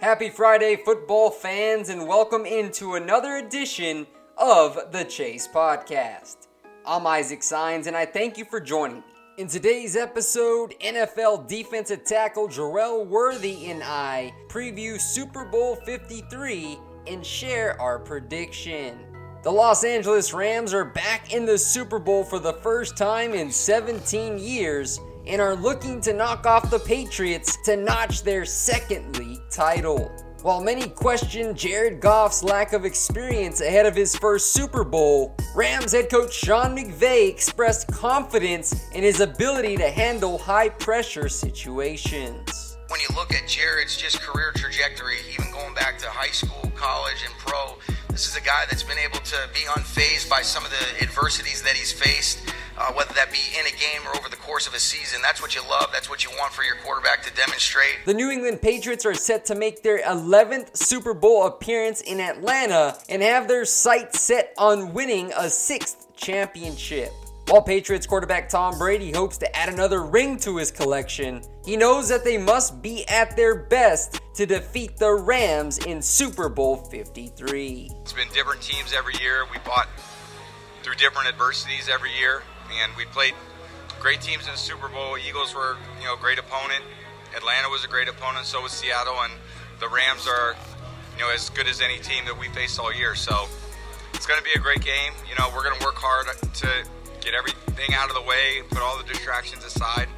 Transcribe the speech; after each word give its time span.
Happy 0.00 0.30
Friday, 0.30 0.76
football 0.76 1.28
fans, 1.28 1.88
and 1.88 2.06
welcome 2.06 2.46
into 2.46 2.94
another 2.94 3.38
edition 3.38 4.06
of 4.36 4.78
the 4.92 5.02
Chase 5.02 5.48
Podcast. 5.48 6.46
I'm 6.86 7.04
Isaac 7.04 7.42
Signs, 7.42 7.88
and 7.88 7.96
I 7.96 8.06
thank 8.06 8.38
you 8.38 8.44
for 8.44 8.60
joining 8.60 8.98
me. 8.98 9.02
In 9.38 9.48
today's 9.48 9.96
episode, 9.96 10.76
NFL 10.78 11.48
defensive 11.48 12.04
tackle 12.04 12.46
Jerel 12.46 13.08
Worthy 13.08 13.72
and 13.72 13.82
I 13.82 14.32
preview 14.46 15.00
Super 15.00 15.44
Bowl 15.44 15.74
53 15.74 16.78
and 17.08 17.26
share 17.26 17.78
our 17.80 17.98
prediction. 17.98 19.00
The 19.42 19.50
Los 19.50 19.82
Angeles 19.82 20.32
Rams 20.32 20.72
are 20.74 20.84
back 20.84 21.34
in 21.34 21.44
the 21.44 21.58
Super 21.58 21.98
Bowl 21.98 22.22
for 22.22 22.38
the 22.38 22.52
first 22.52 22.96
time 22.96 23.34
in 23.34 23.50
17 23.50 24.38
years 24.38 25.00
and 25.26 25.40
are 25.40 25.56
looking 25.56 26.00
to 26.02 26.12
knock 26.12 26.46
off 26.46 26.70
the 26.70 26.78
Patriots 26.78 27.58
to 27.64 27.76
notch 27.76 28.22
their 28.22 28.44
second 28.44 29.18
league 29.18 29.37
title. 29.50 30.10
While 30.42 30.62
many 30.62 30.88
question 30.88 31.56
Jared 31.56 32.00
Goff's 32.00 32.44
lack 32.44 32.72
of 32.72 32.84
experience 32.84 33.60
ahead 33.60 33.86
of 33.86 33.96
his 33.96 34.14
first 34.16 34.52
Super 34.52 34.84
Bowl, 34.84 35.34
Rams 35.54 35.92
head 35.92 36.08
coach 36.10 36.32
Sean 36.32 36.76
McVay 36.76 37.28
expressed 37.28 37.90
confidence 37.92 38.88
in 38.92 39.02
his 39.02 39.20
ability 39.20 39.76
to 39.78 39.90
handle 39.90 40.38
high 40.38 40.68
pressure 40.68 41.28
situations. 41.28 42.76
When 42.88 43.00
you 43.00 43.08
look 43.16 43.34
at 43.34 43.48
Jared's 43.48 43.96
just 43.96 44.20
career 44.20 44.52
trajectory, 44.54 45.16
even 45.32 45.50
going 45.50 45.74
back 45.74 45.98
to 45.98 46.06
high 46.06 46.30
school, 46.30 46.70
college, 46.76 47.24
and 47.26 47.34
pro, 47.38 47.76
this 48.10 48.28
is 48.28 48.36
a 48.36 48.40
guy 48.40 48.64
that's 48.70 48.84
been 48.84 48.98
able 48.98 49.18
to 49.18 49.36
be 49.52 49.60
unfazed 49.60 50.30
by 50.30 50.42
some 50.42 50.64
of 50.64 50.70
the 50.70 51.02
adversities 51.02 51.62
that 51.62 51.74
he's 51.74 51.92
faced, 51.92 52.38
uh, 52.78 52.92
whether 52.92 53.12
that 53.14 53.32
be 53.32 53.38
in 53.58 53.66
a 53.66 53.76
game 53.76 54.06
or 54.06 54.16
over 54.16 54.28
the 54.28 54.36
course 54.36 54.66
of 54.66 54.74
a 54.74 54.78
season. 54.78 55.20
That's 55.22 55.42
what 55.42 55.54
you 55.54 55.62
love. 55.68 55.90
That's 55.92 56.08
what 56.08 56.24
you 56.24 56.30
want 56.38 56.52
for 56.52 56.62
your 56.62 56.76
quarterback 56.76 57.22
to 57.24 57.34
demonstrate. 57.34 57.98
The 58.06 58.14
New 58.14 58.30
England 58.30 58.62
Patriots 58.62 59.04
are 59.04 59.14
set 59.14 59.44
to 59.46 59.54
make 59.54 59.82
their 59.82 60.00
11th 60.02 60.76
Super 60.76 61.14
Bowl 61.14 61.46
appearance 61.46 62.00
in 62.00 62.20
Atlanta 62.20 62.96
and 63.08 63.22
have 63.22 63.48
their 63.48 63.64
sights 63.64 64.20
set 64.20 64.54
on 64.56 64.92
winning 64.94 65.32
a 65.36 65.50
sixth 65.50 66.06
championship. 66.16 67.12
While 67.48 67.62
Patriots 67.62 68.06
quarterback 68.06 68.50
Tom 68.50 68.76
Brady 68.76 69.10
hopes 69.10 69.38
to 69.38 69.56
add 69.56 69.70
another 69.70 70.02
ring 70.02 70.38
to 70.40 70.58
his 70.58 70.70
collection, 70.70 71.42
he 71.64 71.78
knows 71.78 72.06
that 72.10 72.22
they 72.22 72.36
must 72.36 72.82
be 72.82 73.08
at 73.08 73.36
their 73.36 73.54
best 73.54 74.20
to 74.34 74.44
defeat 74.44 74.98
the 74.98 75.10
Rams 75.10 75.78
in 75.78 76.02
Super 76.02 76.50
Bowl 76.50 76.76
53. 76.76 77.90
It's 78.02 78.12
been 78.12 78.28
different 78.34 78.60
teams 78.60 78.92
every 78.92 79.14
year. 79.22 79.46
We 79.50 79.58
fought 79.60 79.88
through 80.82 80.96
different 80.96 81.28
adversities 81.28 81.88
every 81.88 82.10
year, 82.18 82.42
and 82.72 82.92
we 82.96 83.04
played 83.06 83.34
great 84.00 84.20
teams 84.20 84.46
in 84.46 84.52
the 84.52 84.58
Super 84.58 84.88
Bowl. 84.88 85.16
Eagles 85.18 85.54
were, 85.54 85.76
you 85.98 86.06
know, 86.06 86.14
a 86.14 86.18
great 86.18 86.38
opponent. 86.38 86.82
Atlanta 87.36 87.68
was 87.68 87.84
a 87.84 87.88
great 87.88 88.08
opponent. 88.08 88.46
So 88.46 88.62
was 88.62 88.72
Seattle, 88.72 89.14
and 89.22 89.32
the 89.80 89.88
Rams 89.88 90.26
are, 90.26 90.56
you 91.16 91.24
know, 91.24 91.30
as 91.32 91.50
good 91.50 91.66
as 91.66 91.80
any 91.80 91.98
team 91.98 92.24
that 92.24 92.38
we 92.38 92.48
faced 92.48 92.78
all 92.80 92.92
year. 92.92 93.14
So 93.14 93.48
it's 94.14 94.26
going 94.26 94.38
to 94.38 94.44
be 94.44 94.52
a 94.56 94.62
great 94.62 94.82
game. 94.82 95.12
You 95.28 95.36
know, 95.38 95.50
we're 95.54 95.64
going 95.64 95.78
to 95.78 95.84
work 95.84 95.96
hard 95.96 96.26
to 96.54 96.68
get 97.20 97.34
everything 97.34 97.94
out 97.94 98.08
of 98.08 98.14
the 98.14 98.22
way, 98.22 98.62
put 98.70 98.80
all 98.80 98.96
the 98.96 99.04
distractions 99.04 99.64
aside, 99.64 100.08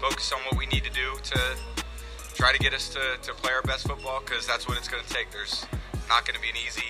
focus 0.00 0.32
on 0.32 0.40
what 0.40 0.58
we 0.58 0.66
need 0.66 0.84
to 0.84 0.92
do 0.92 1.14
to 1.22 1.40
try 2.34 2.52
to 2.52 2.58
get 2.58 2.72
us 2.72 2.88
to, 2.90 3.00
to 3.22 3.32
play 3.34 3.52
our 3.52 3.62
best 3.62 3.86
football 3.86 4.20
because 4.24 4.46
that's 4.46 4.68
what 4.68 4.78
it's 4.78 4.88
going 4.88 5.02
to 5.02 5.12
take. 5.12 5.30
There's 5.30 5.66
not 6.08 6.24
going 6.24 6.36
to 6.36 6.42
be 6.42 6.48
an 6.48 6.56
easy 6.66 6.84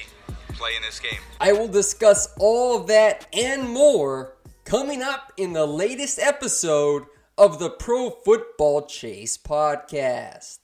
play 0.54 0.76
in 0.76 0.82
this 0.82 1.00
game. 1.00 1.20
I 1.40 1.52
will 1.52 1.69
discuss 1.69 2.34
all 2.38 2.80
of 2.80 2.86
that 2.88 3.26
and 3.32 3.69
more 3.69 4.32
coming 4.68 5.02
up 5.02 5.32
in 5.38 5.54
the 5.54 5.64
latest 5.64 6.18
episode 6.18 7.06
of 7.38 7.58
the 7.58 7.70
Pro 7.70 8.10
Football 8.10 8.84
Chase 8.84 9.38
podcast. 9.38 10.58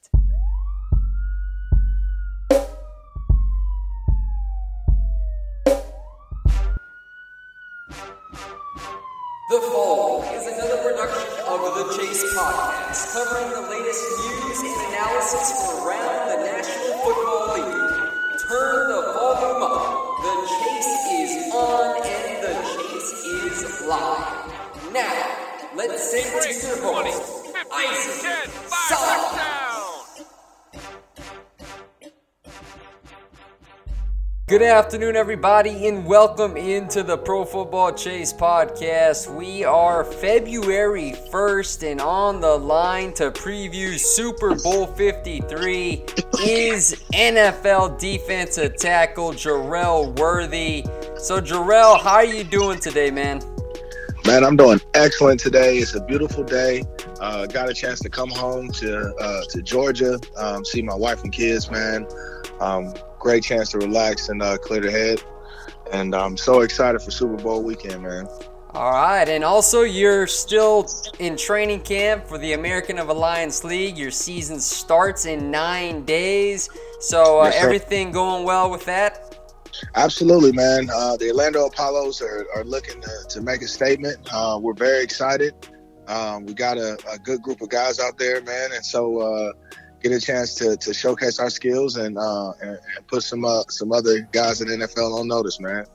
The 9.48 9.60
Fall 9.72 10.22
is 10.34 10.46
another 10.52 10.82
production 10.82 11.40
of 11.48 11.60
the 11.74 11.96
Chase 11.96 12.24
Podcast, 12.36 13.10
covering 13.14 13.50
the 13.52 13.70
latest 13.70 14.04
news 14.20 14.58
and 14.60 14.92
analysis 14.92 15.50
from 15.56 15.86
around 15.88 16.28
the 16.28 16.44
National 16.44 16.98
Football 16.98 17.54
League. 17.54 18.38
Turn 18.50 18.86
the 18.86 19.00
volume 19.16 19.62
up. 19.62 20.04
The 20.20 20.34
chase 20.60 21.13
is 23.24 23.80
live. 23.86 24.92
Now, 24.92 25.70
let's 25.74 26.10
send 26.10 26.42
to 26.42 26.66
your 26.66 26.76
host, 26.82 27.54
Isaac. 27.72 28.50
Good 34.46 34.60
afternoon, 34.60 35.16
everybody, 35.16 35.88
and 35.88 36.04
welcome 36.04 36.58
into 36.58 37.02
the 37.02 37.16
Pro 37.16 37.46
Football 37.46 37.94
Chase 37.94 38.30
podcast. 38.30 39.34
We 39.34 39.64
are 39.64 40.04
February 40.04 41.14
1st 41.32 41.92
and 41.92 42.00
on 42.02 42.42
the 42.42 42.54
line 42.58 43.14
to 43.14 43.30
preview 43.30 43.98
Super 43.98 44.54
Bowl 44.54 44.86
53 44.86 46.04
is 46.44 47.02
NFL 47.14 47.98
defensive 47.98 48.76
tackle 48.76 49.32
Jerel 49.32 50.14
Worthy. 50.18 50.84
So, 51.24 51.40
Jerel, 51.40 51.98
how 52.02 52.16
are 52.16 52.24
you 52.26 52.44
doing 52.44 52.78
today, 52.78 53.10
man? 53.10 53.40
Man, 54.26 54.44
I'm 54.44 54.58
doing 54.58 54.78
excellent 54.92 55.40
today. 55.40 55.78
It's 55.78 55.94
a 55.94 56.04
beautiful 56.04 56.44
day. 56.44 56.82
Uh, 57.18 57.46
got 57.46 57.70
a 57.70 57.72
chance 57.72 57.98
to 58.00 58.10
come 58.10 58.28
home 58.28 58.70
to 58.72 59.14
uh, 59.16 59.44
to 59.48 59.62
Georgia, 59.62 60.20
um, 60.36 60.66
see 60.66 60.82
my 60.82 60.94
wife 60.94 61.24
and 61.24 61.32
kids, 61.32 61.70
man. 61.70 62.06
Um, 62.60 62.92
great 63.18 63.42
chance 63.42 63.70
to 63.70 63.78
relax 63.78 64.28
and 64.28 64.42
uh, 64.42 64.58
clear 64.58 64.82
the 64.82 64.90
head. 64.90 65.22
And 65.90 66.14
I'm 66.14 66.36
so 66.36 66.60
excited 66.60 67.00
for 67.00 67.10
Super 67.10 67.42
Bowl 67.42 67.62
weekend, 67.62 68.02
man. 68.02 68.28
All 68.74 68.92
right, 68.92 69.26
and 69.26 69.44
also 69.44 69.80
you're 69.80 70.26
still 70.26 70.86
in 71.20 71.38
training 71.38 71.80
camp 71.80 72.26
for 72.26 72.36
the 72.36 72.52
American 72.52 72.98
of 72.98 73.08
Alliance 73.08 73.64
League. 73.64 73.96
Your 73.96 74.10
season 74.10 74.60
starts 74.60 75.24
in 75.24 75.50
nine 75.50 76.04
days, 76.04 76.68
so 77.00 77.40
uh, 77.40 77.44
Yes, 77.44 77.64
everything 77.64 78.12
going 78.12 78.44
well 78.44 78.70
with 78.70 78.84
that. 78.84 79.23
Absolutely, 79.96 80.50
man. 80.52 80.90
Uh, 80.92 81.16
the 81.16 81.28
Orlando 81.30 81.66
Apollos 81.66 82.20
are, 82.20 82.46
are 82.56 82.64
looking 82.64 83.00
to, 83.00 83.26
to 83.28 83.40
make 83.40 83.62
a 83.62 83.68
statement. 83.68 84.16
Uh, 84.32 84.58
we're 84.60 84.74
very 84.74 85.04
excited. 85.04 85.54
Um, 86.08 86.46
we 86.46 86.52
got 86.52 86.78
a, 86.78 86.98
a 87.10 87.18
good 87.18 87.42
group 87.42 87.60
of 87.60 87.68
guys 87.68 88.00
out 88.00 88.18
there, 88.18 88.42
man, 88.42 88.72
and 88.72 88.84
so 88.84 89.20
uh, 89.20 89.52
get 90.02 90.12
a 90.12 90.20
chance 90.20 90.54
to, 90.56 90.76
to 90.76 90.92
showcase 90.92 91.38
our 91.38 91.48
skills 91.48 91.96
and, 91.96 92.18
uh, 92.18 92.52
and, 92.60 92.70
and 92.70 93.06
put 93.06 93.22
some 93.22 93.44
uh, 93.44 93.62
some 93.68 93.92
other 93.92 94.20
guys 94.32 94.60
in 94.60 94.68
NFL 94.68 95.18
on 95.18 95.28
notice, 95.28 95.60
man. 95.60 95.86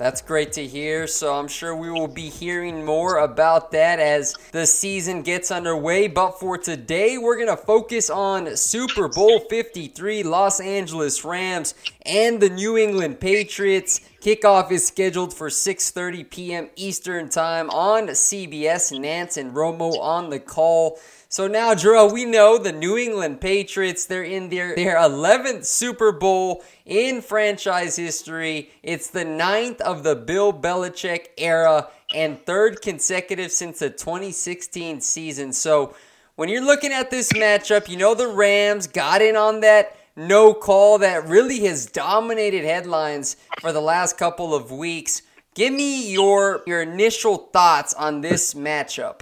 That's 0.00 0.22
great 0.22 0.52
to 0.52 0.66
hear. 0.66 1.06
So 1.06 1.34
I'm 1.34 1.46
sure 1.46 1.76
we 1.76 1.90
will 1.90 2.08
be 2.08 2.30
hearing 2.30 2.86
more 2.86 3.18
about 3.18 3.70
that 3.72 4.00
as 4.00 4.34
the 4.50 4.64
season 4.64 5.20
gets 5.20 5.50
underway. 5.50 6.08
But 6.08 6.40
for 6.40 6.56
today, 6.56 7.18
we're 7.18 7.36
going 7.36 7.54
to 7.54 7.56
focus 7.58 8.08
on 8.08 8.56
Super 8.56 9.08
Bowl 9.08 9.40
53, 9.40 10.22
Los 10.22 10.58
Angeles 10.58 11.22
Rams 11.22 11.74
and 12.06 12.40
the 12.40 12.48
New 12.48 12.78
England 12.78 13.20
Patriots. 13.20 14.00
Kickoff 14.22 14.70
is 14.70 14.86
scheduled 14.86 15.34
for 15.34 15.50
6:30 15.50 16.30
p.m. 16.30 16.70
Eastern 16.76 17.28
Time 17.28 17.68
on 17.68 18.06
CBS. 18.06 18.98
Nance 18.98 19.36
and 19.36 19.52
Romo 19.52 19.98
on 20.00 20.30
the 20.30 20.40
call. 20.40 20.98
So 21.32 21.46
now, 21.46 21.74
Jerel, 21.74 22.12
we 22.12 22.24
know 22.24 22.58
the 22.58 22.72
New 22.72 22.98
England 22.98 23.40
Patriots, 23.40 24.04
they're 24.04 24.24
in 24.24 24.48
their, 24.48 24.74
their 24.74 24.96
11th 24.96 25.64
Super 25.64 26.10
Bowl 26.10 26.64
in 26.84 27.22
franchise 27.22 27.94
history. 27.94 28.70
It's 28.82 29.10
the 29.10 29.24
ninth 29.24 29.80
of 29.80 30.02
the 30.02 30.16
Bill 30.16 30.52
Belichick 30.52 31.26
era 31.38 31.86
and 32.12 32.44
third 32.44 32.82
consecutive 32.82 33.52
since 33.52 33.78
the 33.78 33.90
2016 33.90 35.02
season. 35.02 35.52
So 35.52 35.94
when 36.34 36.48
you're 36.48 36.64
looking 36.64 36.92
at 36.92 37.12
this 37.12 37.32
matchup, 37.32 37.88
you 37.88 37.96
know 37.96 38.16
the 38.16 38.26
Rams 38.26 38.88
got 38.88 39.22
in 39.22 39.36
on 39.36 39.60
that 39.60 39.96
no 40.16 40.52
call 40.52 40.98
that 40.98 41.28
really 41.28 41.60
has 41.60 41.86
dominated 41.86 42.64
headlines 42.64 43.36
for 43.60 43.70
the 43.72 43.80
last 43.80 44.18
couple 44.18 44.52
of 44.52 44.72
weeks. 44.72 45.22
Give 45.54 45.72
me 45.72 46.12
your 46.12 46.64
your 46.66 46.82
initial 46.82 47.36
thoughts 47.36 47.94
on 47.94 48.20
this 48.20 48.54
matchup. 48.54 49.20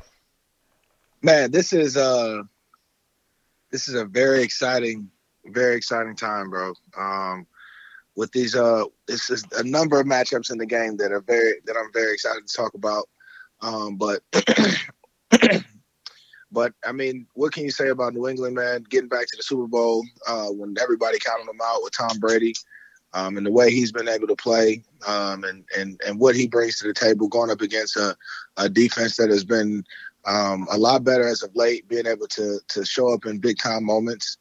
Man, 1.23 1.51
this 1.51 1.73
is 1.73 1.97
uh 1.97 2.43
this 3.71 3.89
is 3.89 3.95
a 3.95 4.05
very 4.05 4.43
exciting, 4.43 5.11
very 5.47 5.77
exciting 5.77 6.17
time, 6.17 6.51
bro. 6.51 6.75
Um 6.97 7.47
with 8.17 8.31
these 8.33 8.55
uh 8.55 8.85
this 9.07 9.31
is 9.31 9.45
a 9.57 9.63
number 9.63 10.01
of 10.01 10.07
matchups 10.07 10.51
in 10.51 10.59
the 10.59 10.67
game 10.67 10.97
that 10.99 11.13
are 11.13 11.21
very 11.21 11.55
that 11.67 11.77
I'm 11.77 11.93
very 11.93 12.13
excited 12.13 12.47
to 12.47 12.57
talk 12.57 12.75
about. 12.75 13.09
Um 13.61 13.97
but 13.97 14.23
but 16.53 16.73
I 16.85 16.93
mean, 16.93 17.27
what 17.35 17.53
can 17.53 17.65
you 17.65 17.71
say 17.71 17.89
about 17.89 18.15
New 18.15 18.29
England, 18.29 18.55
man? 18.55 18.85
Getting 18.89 19.09
back 19.09 19.27
to 19.27 19.37
the 19.37 19.43
Super 19.43 19.67
Bowl 19.67 20.05
uh, 20.27 20.47
when 20.47 20.75
everybody 20.81 21.19
counted 21.19 21.49
them 21.49 21.59
out 21.63 21.83
with 21.83 21.97
Tom 21.97 22.19
Brady, 22.19 22.55
um, 23.15 23.37
and 23.37 23.47
the 23.47 23.53
way 23.53 23.71
he's 23.71 23.93
been 23.93 24.09
able 24.09 24.27
to 24.27 24.37
play, 24.37 24.83
um, 25.07 25.45
and 25.45 25.65
and 25.77 26.01
and 26.07 26.19
what 26.19 26.35
he 26.35 26.47
brings 26.47 26.79
to 26.79 26.87
the 26.87 26.95
table, 26.95 27.29
going 27.29 27.51
up 27.51 27.61
against 27.61 27.97
a, 27.97 28.17
a 28.57 28.69
defense 28.69 29.17
that 29.17 29.31
has 29.31 29.45
been 29.45 29.85
um, 30.27 30.67
a 30.71 30.77
lot 30.77 31.05
better 31.05 31.27
as 31.27 31.43
of 31.43 31.55
late, 31.57 31.89
being 31.89 32.07
able 32.07 32.27
to 32.29 32.61
to 32.69 32.85
show 32.85 33.13
up 33.13 33.27
in 33.27 33.39
big 33.39 33.59
time 33.59 33.85
moments. 33.85 34.37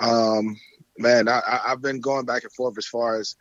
Um, 0.00 0.56
man, 0.96 1.28
I, 1.28 1.60
have 1.66 1.80
been 1.80 2.00
going 2.00 2.24
back 2.24 2.42
and 2.42 2.52
forth 2.52 2.76
as 2.76 2.86
far 2.86 3.18
as 3.18 3.36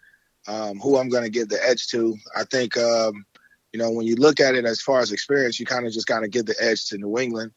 um, 0.48 0.80
who 0.80 0.98
I'm 0.98 1.10
going 1.10 1.24
to 1.24 1.30
give 1.30 1.50
the 1.50 1.64
edge 1.68 1.88
to. 1.88 2.16
I 2.36 2.44
think 2.44 2.78
um, 2.78 3.26
you 3.74 3.80
know 3.80 3.90
when 3.90 4.06
you 4.06 4.16
look 4.16 4.40
at 4.40 4.56
it 4.56 4.66
as 4.66 4.82
far 4.82 5.00
as 5.00 5.12
experience, 5.12 5.60
you 5.60 5.66
kind 5.66 5.88
of 5.88 5.94
just 5.94 6.08
kind 6.08 6.24
of 6.24 6.32
give 6.32 6.46
the 6.46 6.56
edge 6.60 6.86
to 6.90 6.98
New 7.00 7.18
England 7.18 7.52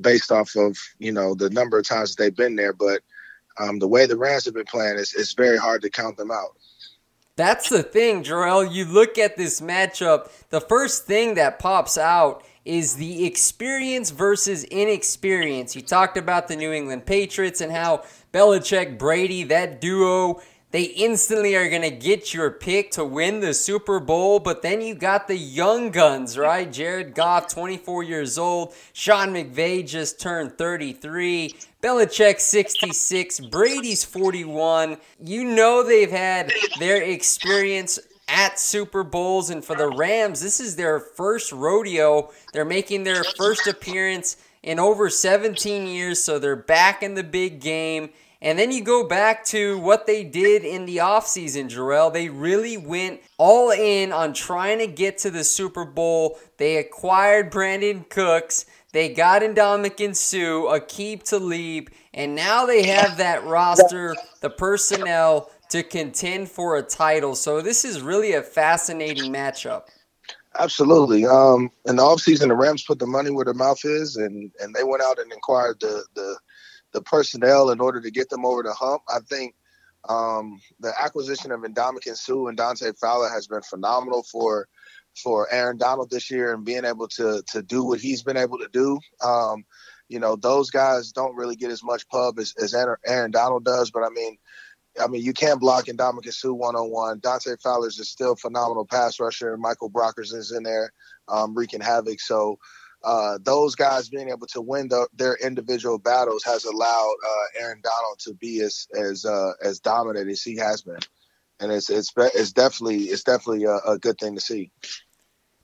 based 0.00 0.30
off 0.30 0.54
of 0.54 0.78
you 1.00 1.10
know 1.10 1.34
the 1.34 1.50
number 1.50 1.76
of 1.76 1.88
times 1.88 2.14
they've 2.14 2.36
been 2.36 2.54
there. 2.54 2.72
But 2.72 3.02
um, 3.58 3.78
the 3.78 3.88
way 3.88 4.06
the 4.06 4.16
Rams 4.16 4.44
have 4.44 4.54
been 4.54 4.64
playing, 4.64 4.98
it's, 4.98 5.14
it's 5.14 5.32
very 5.32 5.58
hard 5.58 5.82
to 5.82 5.90
count 5.90 6.16
them 6.16 6.30
out. 6.30 6.56
That's 7.36 7.68
the 7.68 7.82
thing, 7.82 8.22
Jerel. 8.22 8.72
You 8.72 8.84
look 8.84 9.18
at 9.18 9.36
this 9.36 9.60
matchup, 9.60 10.30
the 10.50 10.60
first 10.60 11.04
thing 11.04 11.34
that 11.34 11.58
pops 11.58 11.98
out 11.98 12.44
is 12.64 12.96
the 12.96 13.26
experience 13.26 14.10
versus 14.10 14.64
inexperience. 14.64 15.74
You 15.76 15.82
talked 15.82 16.16
about 16.16 16.48
the 16.48 16.56
New 16.56 16.72
England 16.72 17.06
Patriots 17.06 17.60
and 17.60 17.72
how 17.72 18.04
Belichick, 18.32 18.98
Brady, 18.98 19.44
that 19.44 19.80
duo, 19.80 20.40
they 20.74 20.82
instantly 20.82 21.54
are 21.54 21.70
going 21.70 21.82
to 21.82 21.90
get 21.92 22.34
your 22.34 22.50
pick 22.50 22.90
to 22.90 23.04
win 23.04 23.38
the 23.38 23.54
Super 23.54 24.00
Bowl. 24.00 24.40
But 24.40 24.62
then 24.62 24.80
you 24.80 24.96
got 24.96 25.28
the 25.28 25.36
young 25.36 25.92
guns, 25.92 26.36
right? 26.36 26.70
Jared 26.70 27.14
Goff, 27.14 27.46
24 27.46 28.02
years 28.02 28.38
old. 28.38 28.74
Sean 28.92 29.28
McVay 29.28 29.86
just 29.86 30.18
turned 30.18 30.58
33. 30.58 31.54
Belichick, 31.80 32.40
66. 32.40 33.38
Brady's 33.38 34.02
41. 34.02 34.96
You 35.20 35.44
know 35.44 35.84
they've 35.84 36.10
had 36.10 36.52
their 36.80 37.00
experience 37.00 38.00
at 38.26 38.58
Super 38.58 39.04
Bowls. 39.04 39.50
And 39.50 39.64
for 39.64 39.76
the 39.76 39.90
Rams, 39.90 40.40
this 40.40 40.58
is 40.58 40.74
their 40.74 40.98
first 40.98 41.52
rodeo. 41.52 42.32
They're 42.52 42.64
making 42.64 43.04
their 43.04 43.22
first 43.22 43.68
appearance 43.68 44.38
in 44.64 44.80
over 44.80 45.08
17 45.08 45.86
years, 45.86 46.20
so 46.20 46.38
they're 46.38 46.56
back 46.56 47.02
in 47.02 47.14
the 47.14 47.22
big 47.22 47.60
game. 47.60 48.10
And 48.44 48.58
then 48.58 48.70
you 48.70 48.84
go 48.84 49.08
back 49.08 49.42
to 49.46 49.78
what 49.78 50.06
they 50.06 50.22
did 50.22 50.64
in 50.64 50.84
the 50.84 50.98
offseason, 50.98 51.70
Jerel. 51.70 52.12
They 52.12 52.28
really 52.28 52.76
went 52.76 53.22
all 53.38 53.70
in 53.70 54.12
on 54.12 54.34
trying 54.34 54.80
to 54.80 54.86
get 54.86 55.16
to 55.18 55.30
the 55.30 55.42
Super 55.42 55.86
Bowl. 55.86 56.38
They 56.58 56.76
acquired 56.76 57.50
Brandin 57.50 58.06
Cooks. 58.10 58.66
They 58.92 59.14
got 59.14 59.40
Ndamukong 59.40 60.14
Suh, 60.14 60.78
Aqib 60.78 61.22
Talib, 61.22 61.88
and 62.12 62.36
now 62.36 62.66
they 62.66 62.86
have 62.86 63.16
that 63.16 63.44
roster, 63.44 64.14
the 64.42 64.50
personnel 64.50 65.50
to 65.70 65.82
contend 65.82 66.50
for 66.50 66.76
a 66.76 66.82
title. 66.82 67.34
So 67.34 67.62
this 67.62 67.82
is 67.82 68.02
really 68.02 68.34
a 68.34 68.42
fascinating 68.42 69.32
matchup. 69.32 69.84
Absolutely. 70.58 71.24
Um, 71.24 71.70
in 71.86 71.96
the 71.96 72.02
offseason, 72.02 72.48
the 72.48 72.54
Rams 72.54 72.84
put 72.84 72.98
the 72.98 73.06
money 73.06 73.30
where 73.30 73.46
their 73.46 73.54
mouth 73.54 73.80
is, 73.84 74.16
and, 74.16 74.52
and 74.60 74.74
they 74.74 74.84
went 74.84 75.02
out 75.02 75.18
and 75.18 75.32
acquired 75.32 75.80
the, 75.80 76.04
the 76.14 76.36
the 76.94 77.02
personnel 77.02 77.70
in 77.70 77.80
order 77.80 78.00
to 78.00 78.10
get 78.10 78.30
them 78.30 78.46
over 78.46 78.62
the 78.62 78.72
hump. 78.72 79.02
I 79.08 79.18
think 79.28 79.54
um, 80.08 80.60
the 80.80 80.92
acquisition 80.98 81.50
of 81.52 81.60
Ndamukong 81.60 82.16
Suh 82.16 82.46
and 82.46 82.56
Dante 82.56 82.92
Fowler 82.98 83.28
has 83.28 83.46
been 83.46 83.62
phenomenal 83.62 84.22
for 84.22 84.68
for 85.22 85.52
Aaron 85.52 85.76
Donald 85.76 86.10
this 86.10 86.30
year 86.30 86.54
and 86.54 86.64
being 86.64 86.84
able 86.84 87.08
to 87.08 87.42
to 87.52 87.62
do 87.62 87.84
what 87.84 88.00
he's 88.00 88.22
been 88.22 88.36
able 88.36 88.58
to 88.58 88.68
do. 88.72 88.98
Um, 89.22 89.64
you 90.08 90.20
know, 90.20 90.36
those 90.36 90.70
guys 90.70 91.12
don't 91.12 91.36
really 91.36 91.56
get 91.56 91.70
as 91.70 91.82
much 91.82 92.08
pub 92.08 92.38
as, 92.38 92.54
as 92.62 92.74
Aaron 92.74 93.30
Donald 93.30 93.64
does, 93.64 93.90
but 93.90 94.04
I 94.04 94.10
mean, 94.10 94.36
I 95.00 95.08
mean, 95.08 95.22
you 95.22 95.32
can't 95.32 95.60
block 95.60 95.86
Ndamukong 95.86 96.32
Suh 96.32 96.52
one 96.52 96.76
on 96.76 96.90
one. 96.90 97.18
Dante 97.20 97.56
Fowler's 97.62 97.98
is 97.98 98.10
still 98.10 98.36
phenomenal 98.36 98.86
pass 98.86 99.18
rusher. 99.18 99.56
Michael 99.56 99.90
Brockers 99.90 100.32
is 100.32 100.52
in 100.52 100.62
there 100.62 100.92
um, 101.28 101.54
wreaking 101.54 101.80
havoc. 101.80 102.20
So, 102.20 102.58
uh, 103.04 103.38
those 103.42 103.74
guys 103.74 104.08
being 104.08 104.30
able 104.30 104.46
to 104.46 104.60
win 104.60 104.88
the, 104.88 105.06
their 105.14 105.36
individual 105.36 105.98
battles 105.98 106.42
has 106.42 106.64
allowed 106.64 107.14
uh, 107.26 107.62
Aaron 107.62 107.80
Donald 107.82 108.18
to 108.20 108.34
be 108.34 108.60
as 108.60 108.88
as 108.98 109.24
uh, 109.24 109.52
as 109.62 109.78
dominant 109.78 110.28
as 110.28 110.42
he 110.42 110.56
has 110.56 110.82
been, 110.82 111.00
and 111.60 111.70
it's 111.70 111.90
it's 111.90 112.12
it's 112.16 112.52
definitely 112.52 113.04
it's 113.04 113.22
definitely 113.22 113.64
a, 113.64 113.76
a 113.86 113.98
good 113.98 114.18
thing 114.18 114.34
to 114.34 114.40
see. 114.40 114.70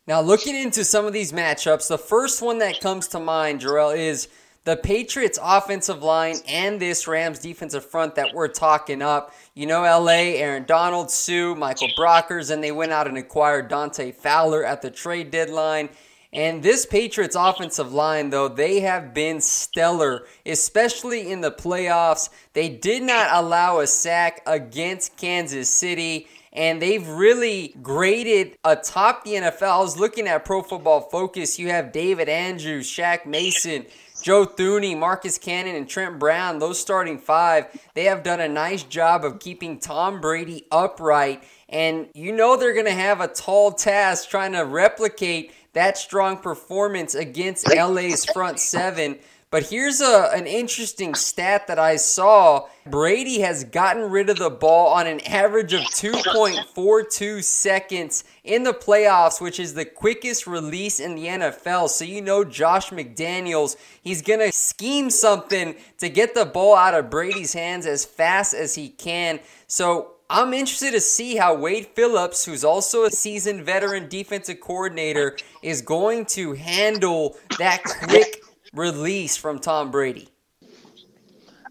Now, 0.06 0.20
looking 0.20 0.56
into 0.56 0.84
some 0.84 1.06
of 1.06 1.12
these 1.12 1.32
matchups, 1.32 1.88
the 1.88 1.98
first 1.98 2.42
one 2.42 2.58
that 2.58 2.80
comes 2.80 3.08
to 3.08 3.20
mind, 3.20 3.60
Jerel, 3.60 3.96
is 3.96 4.28
the 4.64 4.76
Patriots 4.76 5.38
offensive 5.40 6.02
line 6.02 6.36
and 6.46 6.80
this 6.80 7.06
Rams 7.06 7.38
defensive 7.38 7.84
front 7.84 8.16
that 8.16 8.34
we're 8.34 8.48
talking 8.48 9.02
up. 9.02 9.32
You 9.54 9.66
know, 9.66 9.82
LA, 9.82 10.36
Aaron 10.36 10.64
Donald, 10.64 11.10
Suh, 11.10 11.54
Michael 11.54 11.88
Brockers, 11.98 12.50
and 12.50 12.62
they 12.62 12.72
went 12.72 12.92
out 12.92 13.06
and 13.06 13.16
acquired 13.16 13.68
Dante 13.68 14.12
Fowler 14.12 14.64
at 14.64 14.82
the 14.82 14.90
trade 14.90 15.30
deadline. 15.30 15.88
And 16.32 16.62
this 16.62 16.86
Patriots 16.86 17.34
offensive 17.34 17.92
line, 17.92 18.30
though, 18.30 18.48
they 18.48 18.80
have 18.80 19.12
been 19.12 19.40
stellar, 19.40 20.26
especially 20.46 21.30
in 21.30 21.40
the 21.40 21.50
playoffs. 21.50 22.30
They 22.52 22.68
did 22.68 23.02
not 23.02 23.28
allow 23.32 23.80
a 23.80 23.86
sack 23.86 24.40
against 24.46 25.16
Kansas 25.16 25.68
City, 25.68 26.28
and 26.52 26.80
they've 26.80 27.06
really 27.06 27.74
graded 27.82 28.56
atop 28.64 29.24
the 29.24 29.32
NFL. 29.32 29.70
I 29.70 29.80
was 29.80 29.98
looking 29.98 30.28
at 30.28 30.44
Pro 30.44 30.62
Football 30.62 31.00
Focus. 31.00 31.58
You 31.58 31.68
have 31.70 31.90
David 31.90 32.28
Andrews, 32.28 32.86
Shaq 32.86 33.26
Mason, 33.26 33.86
Joe 34.22 34.46
Thuney, 34.46 34.96
Marcus 34.96 35.38
Cannon, 35.38 35.74
and 35.74 35.88
Trent 35.88 36.18
Brown, 36.18 36.58
those 36.58 36.78
starting 36.78 37.18
five, 37.18 37.66
they 37.94 38.04
have 38.04 38.22
done 38.22 38.40
a 38.40 38.48
nice 38.48 38.82
job 38.82 39.24
of 39.24 39.40
keeping 39.40 39.78
Tom 39.78 40.20
Brady 40.20 40.66
upright. 40.70 41.42
And 41.68 42.08
you 42.14 42.32
know 42.32 42.56
they're 42.56 42.74
going 42.74 42.86
to 42.86 42.92
have 42.92 43.20
a 43.20 43.28
tall 43.28 43.72
task 43.72 44.28
trying 44.28 44.52
to 44.52 44.64
replicate 44.64 45.52
that 45.72 45.96
strong 45.96 46.36
performance 46.38 47.14
against 47.14 47.68
LA's 47.74 48.24
front 48.24 48.58
seven. 48.58 49.18
But 49.50 49.64
here's 49.64 50.00
a, 50.00 50.30
an 50.32 50.46
interesting 50.46 51.16
stat 51.16 51.66
that 51.66 51.78
I 51.78 51.96
saw. 51.96 52.68
Brady 52.86 53.40
has 53.40 53.64
gotten 53.64 54.08
rid 54.08 54.30
of 54.30 54.38
the 54.38 54.48
ball 54.48 54.92
on 54.92 55.08
an 55.08 55.18
average 55.22 55.72
of 55.72 55.80
2.42 55.80 57.42
seconds 57.42 58.22
in 58.44 58.62
the 58.62 58.72
playoffs, 58.72 59.40
which 59.40 59.58
is 59.58 59.74
the 59.74 59.84
quickest 59.84 60.46
release 60.46 61.00
in 61.00 61.16
the 61.16 61.26
NFL. 61.26 61.88
So 61.88 62.04
you 62.04 62.22
know 62.22 62.44
Josh 62.44 62.90
McDaniels, 62.90 63.74
he's 64.00 64.22
going 64.22 64.38
to 64.38 64.52
scheme 64.52 65.10
something 65.10 65.74
to 65.98 66.08
get 66.08 66.36
the 66.36 66.46
ball 66.46 66.76
out 66.76 66.94
of 66.94 67.10
Brady's 67.10 67.52
hands 67.52 67.86
as 67.86 68.04
fast 68.04 68.54
as 68.54 68.76
he 68.76 68.88
can. 68.88 69.40
So 69.66 70.12
I'm 70.32 70.54
interested 70.54 70.92
to 70.92 71.00
see 71.00 71.34
how 71.34 71.56
Wade 71.56 71.88
Phillips, 71.96 72.44
who's 72.44 72.62
also 72.62 73.02
a 73.02 73.10
seasoned 73.10 73.64
veteran 73.64 74.08
defensive 74.08 74.60
coordinator, 74.60 75.36
is 75.60 75.82
going 75.82 76.24
to 76.26 76.52
handle 76.52 77.36
that 77.58 77.82
quick 77.82 78.40
release 78.72 79.36
from 79.36 79.58
Tom 79.58 79.90
Brady. 79.90 80.28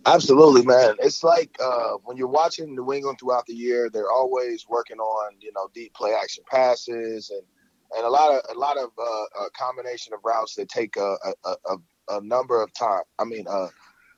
Absolutely, 0.05 0.65
man. 0.65 0.95
It's 0.99 1.23
like 1.23 1.55
uh, 1.63 1.91
when 2.03 2.17
you're 2.17 2.27
watching 2.27 2.75
New 2.75 2.91
England 2.91 3.19
throughout 3.21 3.45
the 3.45 3.53
year, 3.53 3.89
they're 3.89 4.11
always 4.11 4.67
working 4.67 4.97
on 4.97 5.35
you 5.39 5.53
know 5.55 5.69
deep 5.73 5.93
play 5.93 6.11
action 6.13 6.43
passes 6.51 7.29
and 7.29 7.43
and 7.95 8.05
a 8.05 8.09
lot 8.09 8.33
of 8.33 8.41
a 8.53 8.59
lot 8.59 8.77
of 8.77 8.89
uh, 8.99 9.45
a 9.45 9.49
combination 9.57 10.13
of 10.13 10.19
routes 10.25 10.55
that 10.55 10.67
take 10.67 10.97
a 10.97 11.15
a, 11.45 11.49
a, 11.49 11.77
a 12.09 12.21
number 12.21 12.61
of 12.61 12.73
time. 12.73 13.03
I 13.19 13.23
mean, 13.23 13.45
uh, 13.49 13.67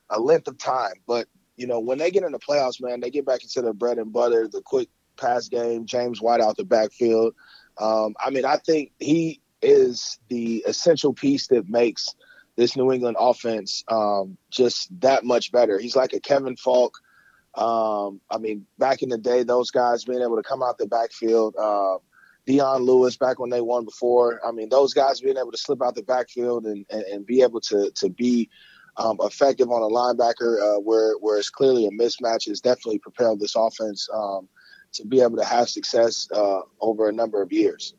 a 0.09 0.19
length 0.19 0.47
of 0.47 0.57
time. 0.57 0.93
But 1.05 1.27
you 1.61 1.67
know, 1.67 1.79
when 1.79 1.99
they 1.99 2.09
get 2.09 2.23
in 2.23 2.31
the 2.31 2.39
playoffs, 2.39 2.81
man, 2.81 2.99
they 3.01 3.11
get 3.11 3.23
back 3.23 3.43
into 3.43 3.61
the 3.61 3.71
bread 3.71 3.99
and 3.99 4.11
butter, 4.11 4.47
the 4.47 4.63
quick 4.63 4.89
pass 5.15 5.47
game. 5.47 5.85
James 5.85 6.19
White 6.19 6.41
out 6.41 6.57
the 6.57 6.65
backfield. 6.65 7.35
Um, 7.77 8.15
I 8.19 8.31
mean, 8.31 8.45
I 8.45 8.57
think 8.57 8.93
he 8.99 9.41
is 9.61 10.17
the 10.27 10.63
essential 10.67 11.13
piece 11.13 11.47
that 11.47 11.69
makes 11.69 12.15
this 12.55 12.75
New 12.75 12.91
England 12.91 13.17
offense 13.19 13.83
um, 13.87 14.37
just 14.49 14.89
that 15.01 15.23
much 15.23 15.51
better. 15.51 15.77
He's 15.77 15.95
like 15.95 16.13
a 16.13 16.19
Kevin 16.19 16.55
Faulk. 16.55 16.97
Um, 17.53 18.21
I 18.31 18.39
mean, 18.39 18.65
back 18.79 19.03
in 19.03 19.09
the 19.09 19.19
day, 19.19 19.43
those 19.43 19.69
guys 19.69 20.03
being 20.03 20.23
able 20.23 20.37
to 20.37 20.43
come 20.43 20.63
out 20.63 20.79
the 20.79 20.87
backfield, 20.87 21.55
uh, 21.61 21.97
Dion 22.47 22.83
Lewis 22.83 23.17
back 23.17 23.37
when 23.37 23.51
they 23.51 23.61
won 23.61 23.85
before. 23.85 24.41
I 24.43 24.51
mean, 24.51 24.69
those 24.69 24.95
guys 24.95 25.21
being 25.21 25.37
able 25.37 25.51
to 25.51 25.57
slip 25.59 25.83
out 25.83 25.93
the 25.93 26.01
backfield 26.01 26.65
and, 26.65 26.87
and, 26.89 27.03
and 27.03 27.25
be 27.25 27.43
able 27.43 27.61
to 27.61 27.91
to 27.97 28.09
be 28.09 28.49
um, 28.97 29.17
effective 29.21 29.69
on 29.69 29.81
a 29.81 29.93
linebacker 29.93 30.59
uh, 30.61 30.79
where 30.79 31.13
where 31.19 31.37
it's 31.37 31.49
clearly 31.49 31.87
a 31.87 31.91
mismatch 31.91 32.47
has 32.47 32.59
definitely 32.61 32.99
propelled 32.99 33.39
this 33.39 33.55
offense 33.55 34.07
um, 34.13 34.47
to 34.93 35.05
be 35.05 35.21
able 35.21 35.37
to 35.37 35.45
have 35.45 35.69
success 35.69 36.27
uh, 36.33 36.61
over 36.81 37.09
a 37.09 37.11
number 37.11 37.41
of 37.41 37.51
years. 37.51 37.93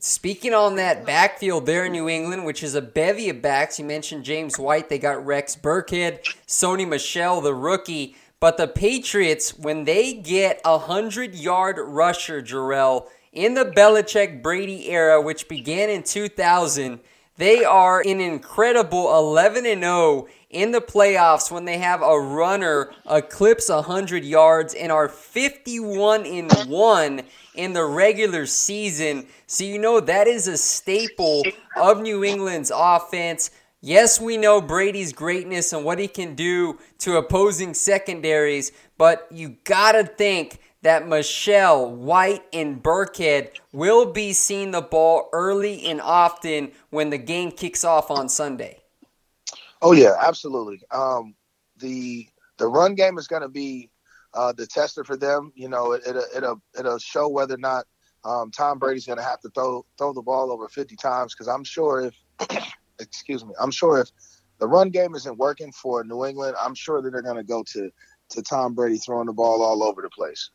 Speaking 0.00 0.54
on 0.54 0.76
that 0.76 1.04
backfield 1.04 1.66
there 1.66 1.86
in 1.86 1.92
New 1.92 2.08
England, 2.08 2.44
which 2.44 2.62
is 2.62 2.76
a 2.76 2.82
bevy 2.82 3.30
of 3.30 3.42
backs, 3.42 3.80
you 3.80 3.84
mentioned 3.84 4.24
James 4.24 4.56
White. 4.56 4.88
They 4.88 4.98
got 4.98 5.26
Rex 5.26 5.56
Burkhead, 5.56 6.20
Sony 6.46 6.86
Michel, 6.86 7.40
the 7.40 7.54
rookie. 7.54 8.14
But 8.40 8.56
the 8.56 8.68
Patriots, 8.68 9.58
when 9.58 9.84
they 9.84 10.14
get 10.14 10.60
a 10.64 10.78
100 10.78 11.34
yard 11.34 11.78
rusher, 11.80 12.40
Jerel, 12.40 13.08
in 13.32 13.54
the 13.54 13.64
Belichick 13.64 14.40
Brady 14.40 14.88
era, 14.88 15.20
which 15.20 15.48
began 15.48 15.90
in 15.90 16.04
2000, 16.04 17.00
they 17.38 17.64
are 17.64 18.00
an 18.00 18.20
incredible 18.20 19.16
11 19.16 19.64
and 19.64 19.82
0 19.82 20.26
in 20.50 20.72
the 20.72 20.80
playoffs 20.80 21.50
when 21.50 21.64
they 21.64 21.78
have 21.78 22.02
a 22.02 22.20
runner 22.20 22.92
eclipse 23.08 23.68
100 23.68 24.24
yards 24.24 24.74
and 24.74 24.90
are 24.90 25.08
51 25.08 26.26
and 26.26 26.52
1 26.68 27.22
in 27.54 27.72
the 27.72 27.84
regular 27.84 28.44
season. 28.44 29.26
So 29.46 29.62
you 29.62 29.78
know 29.78 30.00
that 30.00 30.26
is 30.26 30.48
a 30.48 30.56
staple 30.56 31.44
of 31.76 32.00
New 32.00 32.24
England's 32.24 32.72
offense. 32.74 33.52
Yes, 33.80 34.20
we 34.20 34.36
know 34.36 34.60
Brady's 34.60 35.12
greatness 35.12 35.72
and 35.72 35.84
what 35.84 36.00
he 36.00 36.08
can 36.08 36.34
do 36.34 36.78
to 36.98 37.18
opposing 37.18 37.72
secondaries, 37.74 38.72
but 38.96 39.28
you 39.30 39.56
got 39.62 39.92
to 39.92 40.02
think 40.02 40.58
that 40.88 41.06
Michel, 41.06 41.94
White, 41.94 42.44
and 42.50 42.82
Burkhead 42.82 43.50
will 43.72 44.10
be 44.10 44.32
seeing 44.32 44.70
the 44.70 44.80
ball 44.80 45.28
early 45.34 45.84
and 45.84 46.00
often 46.00 46.72
when 46.88 47.10
the 47.10 47.18
game 47.18 47.50
kicks 47.50 47.84
off 47.84 48.10
on 48.10 48.26
Sunday. 48.30 48.78
Oh 49.82 49.92
yeah, 49.92 50.14
absolutely. 50.18 50.80
Um, 50.90 51.34
the 51.76 52.26
the 52.56 52.66
run 52.66 52.94
game 52.94 53.18
is 53.18 53.26
going 53.26 53.42
to 53.42 53.50
be 53.50 53.90
uh, 54.32 54.54
the 54.54 54.66
tester 54.66 55.04
for 55.04 55.18
them. 55.18 55.52
You 55.54 55.68
know, 55.68 55.92
it, 55.92 56.04
will 56.06 56.24
it'll 56.34 56.62
it'll 56.78 56.98
show 56.98 57.28
whether 57.28 57.56
or 57.56 57.58
not 57.58 57.84
um, 58.24 58.50
Tom 58.50 58.78
Brady's 58.78 59.04
going 59.04 59.18
to 59.18 59.24
have 59.24 59.40
to 59.40 59.50
throw 59.50 59.84
throw 59.98 60.14
the 60.14 60.22
ball 60.22 60.50
over 60.50 60.70
50 60.70 60.96
times 60.96 61.34
because 61.34 61.48
I'm 61.48 61.64
sure 61.64 62.00
if 62.00 62.14
excuse 62.98 63.44
me, 63.44 63.52
I'm 63.60 63.72
sure 63.72 64.00
if 64.00 64.08
the 64.58 64.66
run 64.66 64.88
game 64.88 65.14
isn't 65.14 65.36
working 65.36 65.70
for 65.70 66.02
New 66.02 66.24
England, 66.24 66.56
I'm 66.58 66.74
sure 66.74 67.02
that 67.02 67.10
they're 67.10 67.20
going 67.20 67.36
to 67.36 67.44
go 67.44 67.62
to 67.74 67.90
to 68.30 68.42
Tom 68.42 68.72
Brady 68.72 68.96
throwing 68.96 69.26
the 69.26 69.34
ball 69.34 69.62
all 69.62 69.82
over 69.82 70.00
the 70.00 70.08
place. 70.08 70.48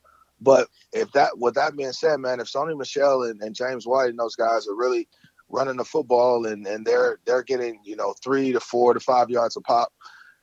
But 0.44 0.68
if 0.92 1.12
that, 1.14 1.38
with 1.38 1.56
that 1.56 1.76
being 1.76 1.94
said, 1.94 2.20
man, 2.20 2.40
if 2.40 2.52
Sony 2.52 2.78
Michel 2.78 3.24
and, 3.24 3.42
and 3.42 3.56
James 3.56 3.88
White 3.88 4.10
and 4.10 4.20
those 4.20 4.36
guys 4.36 4.68
are 4.68 4.76
really 4.76 5.08
running 5.50 5.78
the 5.78 5.86
football 5.86 6.46
and, 6.48 6.66
and 6.68 6.86
they're 6.86 7.20
they're 7.26 7.44
getting 7.44 7.80
you 7.84 7.96
know 7.96 8.14
three 8.24 8.52
to 8.52 8.60
four 8.60 8.94
to 8.94 9.00
five 9.00 9.30
yards 9.30 9.56
a 9.56 9.62
pop, 9.62 9.90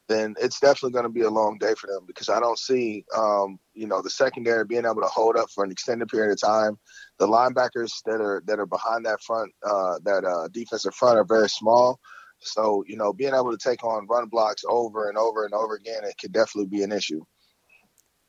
then 0.09 0.35
it's 0.41 0.61
definitely 0.61 0.93
going 0.93 1.05
to 1.05 1.09
be 1.09 1.23
a 1.23 1.31
long 1.31 1.59
day 1.59 1.75
for 1.79 1.87
them 1.89 2.05
because 2.07 2.29
I 2.29 2.41
don't 2.41 2.59
see 2.59 3.05
um, 3.17 3.59
you 3.75 3.87
know 3.87 4.03
the 4.03 4.11
secondary 4.11 4.65
being 4.65 4.85
able 4.85 5.03
to 5.03 5.07
hold 5.07 5.37
up 5.37 5.51
for 5.55 5.65
an 5.65 5.71
extended 5.71 6.09
period 6.09 6.33
of 6.33 6.41
time. 6.41 6.79
The 7.19 7.27
linebackers 7.27 7.93
that 8.07 8.21
are 8.21 8.43
that 8.47 8.59
are 8.59 8.67
behind 8.67 9.05
that 9.07 9.23
front 9.23 9.53
uh, 9.65 9.99
that 10.05 10.25
uh, 10.25 10.49
defensive 10.49 10.95
front 10.95 11.19
are 11.19 11.25
very 11.25 11.49
small. 11.49 11.99
So 12.41 12.85
you 12.87 12.97
know 12.97 13.13
being 13.13 13.35
able 13.35 13.51
to 13.51 13.59
take 13.59 13.85
on 13.85 14.07
run 14.09 14.29
blocks 14.29 14.63
over 14.69 15.09
and 15.09 15.19
over 15.19 15.45
and 15.45 15.55
over 15.55 15.75
again 15.75 16.05
it 16.05 16.15
could 16.21 16.33
definitely 16.33 16.69
be 16.69 16.83
an 16.83 16.93
issue. 16.93 17.23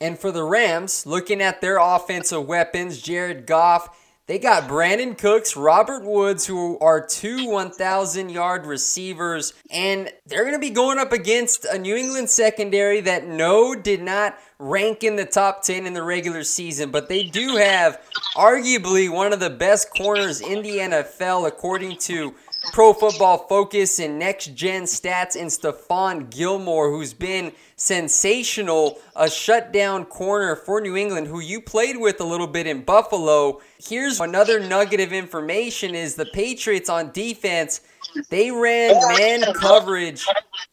And 0.02 0.18
for 0.18 0.32
the 0.32 0.44
Rams, 0.44 1.06
looking 1.06 1.42
at 1.42 1.62
their 1.62 1.78
offensive 1.78 2.48
weapons, 2.48 3.00
Jared 3.00 3.46
Goff, 3.46 3.96
they 4.26 4.40
got 4.40 4.68
Brandin 4.68 5.16
Cooks, 5.16 5.56
Robert 5.56 6.04
Woods, 6.04 6.48
who 6.48 6.80
are 6.80 7.06
two 7.06 7.48
1,000 7.48 8.30
yard 8.30 8.66
receivers, 8.66 9.54
and 9.70 10.12
they're 10.26 10.44
going 10.44 10.56
to 10.56 10.60
be 10.60 10.72
going 10.72 10.98
up 10.98 11.12
against 11.12 11.66
a 11.66 11.78
New 11.78 11.96
England 11.96 12.32
secondary 12.32 13.02
that 13.02 13.28
no 13.28 13.76
did 13.76 14.02
not 14.02 14.36
rank 14.58 15.04
in 15.04 15.18
the 15.18 15.26
top 15.26 15.62
10 15.62 15.86
in 15.86 15.94
the 15.94 16.02
regular 16.02 16.44
season, 16.44 16.90
but 16.90 17.08
they 17.08 17.24
do 17.24 17.58
have 17.58 18.02
arguably 18.36 19.08
one 19.08 19.34
of 19.34 19.40
the 19.40 19.50
best 19.52 19.90
corners 19.96 20.42
in 20.42 20.64
the 20.64 20.78
NFL, 20.78 21.48
according 21.48 21.98
to 21.98 22.34
Pro 22.72 22.94
Football 22.94 23.40
Focus 23.48 24.00
and 24.00 24.20
Next 24.20 24.56
Gen 24.56 24.84
Stats, 24.84 25.36
and 25.36 25.50
Stephon 25.50 26.30
Gilmore, 26.30 26.92
who's 26.92 27.14
been 27.14 27.52
sensational, 27.76 29.00
a 29.16 29.30
shutdown 29.30 30.06
corner 30.06 30.56
for 30.56 30.80
New 30.80 30.96
England, 30.96 31.28
who 31.28 31.40
you 31.40 31.60
played 31.60 31.98
with 31.98 32.22
a 32.22 32.24
little 32.24 32.48
bit 32.48 32.68
in 32.68 32.84
Buffalo. 32.84 33.62
Here's 33.84 34.20
another 34.20 34.60
nugget 34.60 35.00
of 35.00 35.12
information: 35.12 35.96
is 35.96 36.16
the 36.16 36.28
Patriots 36.28 36.90
on 36.90 37.12
defense? 37.12 37.82
They 38.30 38.52
ran 38.52 38.94
man 39.18 39.54
coverage 39.54 40.26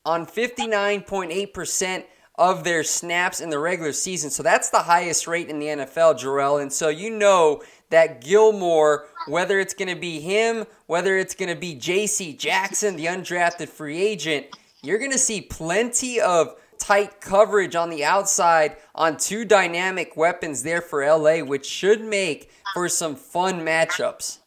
on 0.05 0.27
59.8% 0.27 2.05
of 2.39 2.63
their 2.63 2.85
snaps 2.85 3.41
in 3.41 3.51
the 3.51 3.59
regular 3.59 3.93
season. 3.93 4.31
So 4.31 4.43
that's 4.43 4.71
the 4.71 4.79
highest 4.79 5.27
rate 5.27 5.49
in 5.49 5.59
the 5.59 5.67
NFL, 5.67 6.21
Jerel. 6.21 6.63
And 6.63 6.73
so 6.73 6.89
you 6.89 7.11
know 7.11 7.63
that 7.91 8.21
Gilmore, 8.21 9.07
whether 9.27 9.59
it's 9.59 9.75
going 9.75 9.95
to 9.95 10.01
be 10.01 10.21
him, 10.21 10.67
whether 10.87 11.17
it's 11.17 11.35
going 11.35 11.49
to 11.49 11.59
be 11.59 11.75
J.C. 11.75 12.35
Jackson, 12.35 12.97
the 12.97 13.07
undrafted 13.07 13.69
free 13.69 14.01
agent, 14.01 14.47
you're 14.83 14.99
going 14.99 15.13
to 15.13 15.19
see 15.19 15.41
plenty 15.41 16.21
of 16.21 16.55
tight 16.79 17.21
coverage 17.21 17.75
on 17.75 17.91
the 17.91 18.05
outside 18.05 18.77
on 18.95 19.17
two 19.17 19.45
dynamic 19.45 20.17
weapons 20.17 20.63
there 20.63 20.81
for 20.81 21.05
LA, 21.05 21.39
which 21.39 21.67
should 21.67 22.03
make 22.03 22.51
for 22.75 22.89
some 22.89 23.17
fun 23.17 23.61
matchups. 23.61 24.39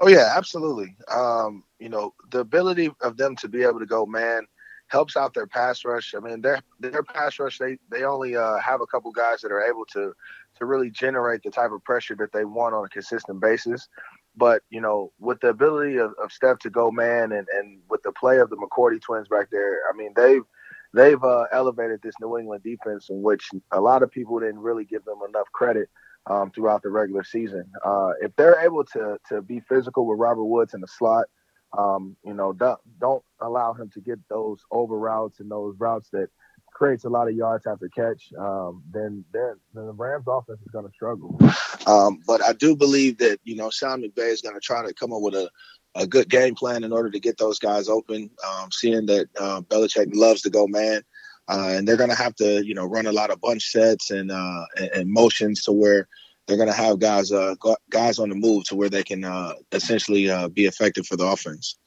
Oh 0.00 0.08
yeah, 0.08 0.32
absolutely. 0.36 0.94
Um, 1.12 1.64
you 1.78 1.88
know, 1.88 2.14
the 2.30 2.40
ability 2.40 2.90
of 3.00 3.16
them 3.16 3.36
to 3.36 3.48
be 3.48 3.62
able 3.62 3.80
to 3.80 3.86
go 3.86 4.06
man 4.06 4.46
helps 4.88 5.16
out 5.16 5.34
their 5.34 5.46
pass 5.46 5.84
rush. 5.84 6.14
I 6.16 6.20
mean, 6.20 6.40
their 6.40 6.60
their 6.80 7.02
pass 7.02 7.38
rush 7.38 7.58
they 7.58 7.78
they 7.90 8.02
only 8.02 8.36
uh, 8.36 8.58
have 8.58 8.80
a 8.80 8.86
couple 8.86 9.12
guys 9.12 9.40
that 9.42 9.52
are 9.52 9.62
able 9.62 9.84
to 9.92 10.12
to 10.56 10.64
really 10.64 10.90
generate 10.90 11.42
the 11.42 11.50
type 11.50 11.70
of 11.70 11.84
pressure 11.84 12.16
that 12.16 12.32
they 12.32 12.44
want 12.44 12.74
on 12.74 12.84
a 12.84 12.88
consistent 12.88 13.40
basis. 13.40 13.88
But 14.36 14.62
you 14.70 14.80
know, 14.80 15.12
with 15.18 15.40
the 15.40 15.48
ability 15.48 15.96
of, 15.98 16.12
of 16.22 16.32
Steph 16.32 16.58
to 16.60 16.70
go 16.70 16.90
man, 16.90 17.32
and 17.32 17.46
and 17.58 17.80
with 17.88 18.02
the 18.02 18.12
play 18.12 18.38
of 18.38 18.50
the 18.50 18.56
McCourty 18.56 19.00
twins 19.00 19.28
back 19.28 19.50
there, 19.50 19.80
I 19.92 19.96
mean 19.96 20.12
they've 20.16 20.42
they've 20.94 21.22
uh, 21.22 21.44
elevated 21.52 22.00
this 22.02 22.14
New 22.20 22.38
England 22.38 22.62
defense, 22.64 23.08
in 23.10 23.22
which 23.22 23.50
a 23.72 23.80
lot 23.80 24.02
of 24.02 24.10
people 24.10 24.40
didn't 24.40 24.60
really 24.60 24.84
give 24.84 25.04
them 25.04 25.18
enough 25.28 25.50
credit 25.52 25.88
um, 26.26 26.50
throughout 26.50 26.82
the 26.82 26.90
regular 26.90 27.24
season. 27.24 27.64
Uh, 27.84 28.12
if 28.20 28.34
they're 28.36 28.60
able 28.60 28.84
to 28.84 29.18
to 29.28 29.42
be 29.42 29.60
physical 29.60 30.06
with 30.06 30.18
Robert 30.18 30.44
Woods 30.44 30.72
in 30.72 30.80
the 30.80 30.88
slot, 30.88 31.26
um, 31.76 32.16
you 32.24 32.34
know, 32.34 32.52
don't, 32.52 32.80
don't 33.00 33.24
allow 33.40 33.74
him 33.74 33.90
to 33.94 34.00
get 34.00 34.18
those 34.28 34.60
over 34.70 34.98
routes 34.98 35.40
and 35.40 35.50
those 35.50 35.76
routes 35.78 36.08
that 36.10 36.28
creates 36.72 37.04
a 37.04 37.08
lot 37.08 37.28
of 37.28 37.34
yards 37.34 37.66
after 37.66 37.88
catch, 37.88 38.32
um, 38.38 38.82
then, 38.90 39.24
then 39.32 39.54
the 39.74 39.92
Rams 39.92 40.26
offense 40.28 40.60
is 40.60 40.70
going 40.70 40.86
to 40.86 40.92
struggle. 40.92 41.38
Um, 41.86 42.20
but 42.26 42.42
I 42.42 42.52
do 42.52 42.76
believe 42.76 43.18
that, 43.18 43.40
you 43.42 43.56
know, 43.56 43.70
Sean 43.70 44.02
McVay 44.02 44.30
is 44.30 44.42
going 44.42 44.54
to 44.54 44.60
try 44.60 44.86
to 44.86 44.94
come 44.94 45.12
up 45.12 45.20
with 45.20 45.34
a, 45.34 45.50
a 45.94 46.06
good 46.06 46.28
game 46.28 46.54
plan 46.54 46.84
in 46.84 46.92
order 46.92 47.10
to 47.10 47.18
get 47.18 47.36
those 47.36 47.58
guys 47.58 47.88
open, 47.88 48.30
um, 48.46 48.70
seeing 48.70 49.06
that 49.06 49.28
uh, 49.40 49.60
Belichick 49.62 50.10
loves 50.14 50.42
to 50.42 50.50
go 50.50 50.66
man. 50.68 51.02
Uh, 51.48 51.72
and 51.76 51.88
they're 51.88 51.96
going 51.96 52.10
to 52.10 52.16
have 52.16 52.34
to, 52.36 52.64
you 52.64 52.74
know, 52.74 52.84
run 52.84 53.06
a 53.06 53.12
lot 53.12 53.30
of 53.30 53.40
bunch 53.40 53.70
sets 53.70 54.10
and, 54.10 54.30
uh, 54.30 54.64
and, 54.76 54.90
and 54.90 55.10
motions 55.10 55.62
to 55.64 55.72
where 55.72 56.06
they're 56.48 56.56
going 56.56 56.68
to 56.68 56.74
have 56.74 56.98
guys 56.98 57.30
uh, 57.30 57.54
guys 57.90 58.18
on 58.18 58.30
the 58.30 58.34
move 58.34 58.64
to 58.64 58.74
where 58.74 58.88
they 58.88 59.04
can 59.04 59.22
uh, 59.24 59.52
essentially 59.72 60.28
uh, 60.30 60.48
be 60.48 60.64
effective 60.64 61.06
for 61.06 61.16
the 61.16 61.24
offense. 61.24 61.78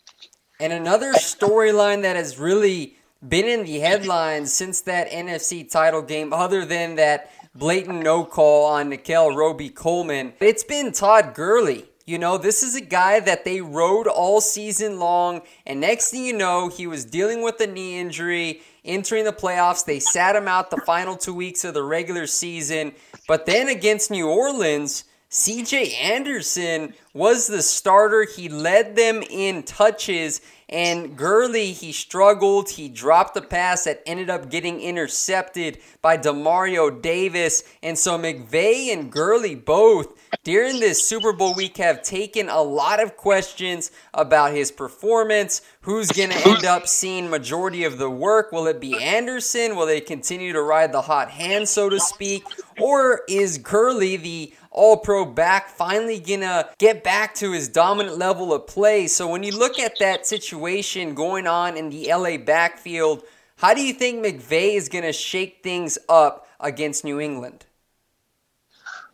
And 0.59 0.71
another 0.71 1.13
storyline 1.13 2.03
that 2.03 2.15
has 2.15 2.37
really 2.37 2.95
been 3.27 3.45
in 3.45 3.65
the 3.65 3.79
headlines 3.79 4.53
since 4.53 4.81
that 4.81 5.09
NFC 5.09 5.69
title 5.69 6.03
game, 6.03 6.31
other 6.31 6.63
than 6.63 6.95
that 6.95 7.31
blatant 7.55 8.03
no 8.03 8.23
call 8.23 8.67
on 8.67 8.89
Nickell 8.89 9.35
Robey-Coleman, 9.35 10.33
it's 10.39 10.63
been 10.63 10.91
Todd 10.91 11.33
Gurley. 11.33 11.85
You 12.05 12.19
know, 12.19 12.37
this 12.37 12.61
is 12.61 12.75
a 12.75 12.81
guy 12.81 13.19
that 13.21 13.45
they 13.45 13.61
rode 13.61 14.07
all 14.07 14.41
season 14.41 14.99
long, 14.99 15.41
and 15.65 15.81
next 15.81 16.11
thing 16.11 16.25
you 16.25 16.33
know, 16.37 16.67
he 16.67 16.85
was 16.85 17.05
dealing 17.05 17.41
with 17.41 17.59
a 17.59 17.67
knee 17.67 17.99
injury 17.99 18.61
entering 18.83 19.25
the 19.25 19.33
playoffs. 19.33 19.85
They 19.85 19.99
sat 19.99 20.35
him 20.35 20.47
out 20.47 20.71
the 20.71 20.81
final 20.85 21.15
two 21.15 21.33
weeks 21.33 21.63
of 21.63 21.73
the 21.73 21.83
regular 21.83 22.27
season. 22.27 22.93
But 23.27 23.45
then 23.45 23.67
against 23.67 24.11
New 24.11 24.29
Orleans, 24.29 25.05
CJ 25.31 25.93
Anderson 25.97 26.93
was 27.13 27.47
the 27.47 27.61
starter. 27.61 28.25
He 28.25 28.49
led 28.49 28.97
them 28.97 29.23
in 29.29 29.63
touches. 29.63 30.41
And 30.67 31.17
Gurley, 31.17 31.71
he 31.71 31.93
struggled. 31.93 32.71
He 32.71 32.89
dropped 32.89 33.33
the 33.33 33.41
pass 33.41 33.85
that 33.85 34.03
ended 34.05 34.29
up 34.29 34.49
getting 34.49 34.81
intercepted 34.81 35.79
by 36.01 36.17
Demario 36.17 37.01
Davis. 37.01 37.63
And 37.81 37.97
so 37.97 38.17
McVay 38.17 38.91
and 38.91 39.11
Gurley 39.11 39.55
both 39.55 40.20
during 40.43 40.79
this 40.79 41.05
Super 41.05 41.33
Bowl 41.33 41.53
week 41.53 41.77
have 41.77 42.01
taken 42.01 42.49
a 42.49 42.61
lot 42.61 43.01
of 43.01 43.17
questions 43.17 43.91
about 44.13 44.53
his 44.53 44.71
performance. 44.71 45.61
Who's 45.81 46.11
going 46.11 46.29
to 46.31 46.49
end 46.49 46.65
up 46.65 46.87
seeing 46.87 47.29
majority 47.29 47.83
of 47.83 47.97
the 47.97 48.09
work? 48.09 48.51
Will 48.51 48.67
it 48.67 48.79
be 48.79 48.97
Anderson? 49.01 49.75
Will 49.75 49.85
they 49.85 50.01
continue 50.01 50.53
to 50.53 50.61
ride 50.61 50.91
the 50.91 51.01
hot 51.01 51.29
hand, 51.29 51.67
so 51.69 51.89
to 51.89 51.99
speak? 51.99 52.43
Or 52.79 53.21
is 53.27 53.57
Gurley 53.57 54.17
the 54.17 54.53
all 54.71 54.97
pro 54.97 55.25
back 55.25 55.69
finally 55.69 56.19
gonna 56.19 56.69
get 56.77 57.03
back 57.03 57.35
to 57.35 57.51
his 57.51 57.67
dominant 57.67 58.17
level 58.17 58.53
of 58.53 58.67
play? 58.67 59.07
So 59.07 59.27
when 59.27 59.43
you 59.43 59.57
look 59.57 59.77
at 59.77 59.99
that 59.99 60.25
situation 60.25 61.13
going 61.13 61.45
on 61.45 61.77
in 61.77 61.89
the 61.89 62.07
LA 62.11 62.37
backfield, 62.37 63.23
how 63.57 63.73
do 63.73 63.81
you 63.81 63.93
think 63.93 64.25
McVay 64.25 64.75
is 64.75 64.89
gonna 64.89 65.13
shake 65.13 65.61
things 65.61 65.97
up 66.07 66.47
against 66.59 67.03
New 67.03 67.19
England? 67.19 67.65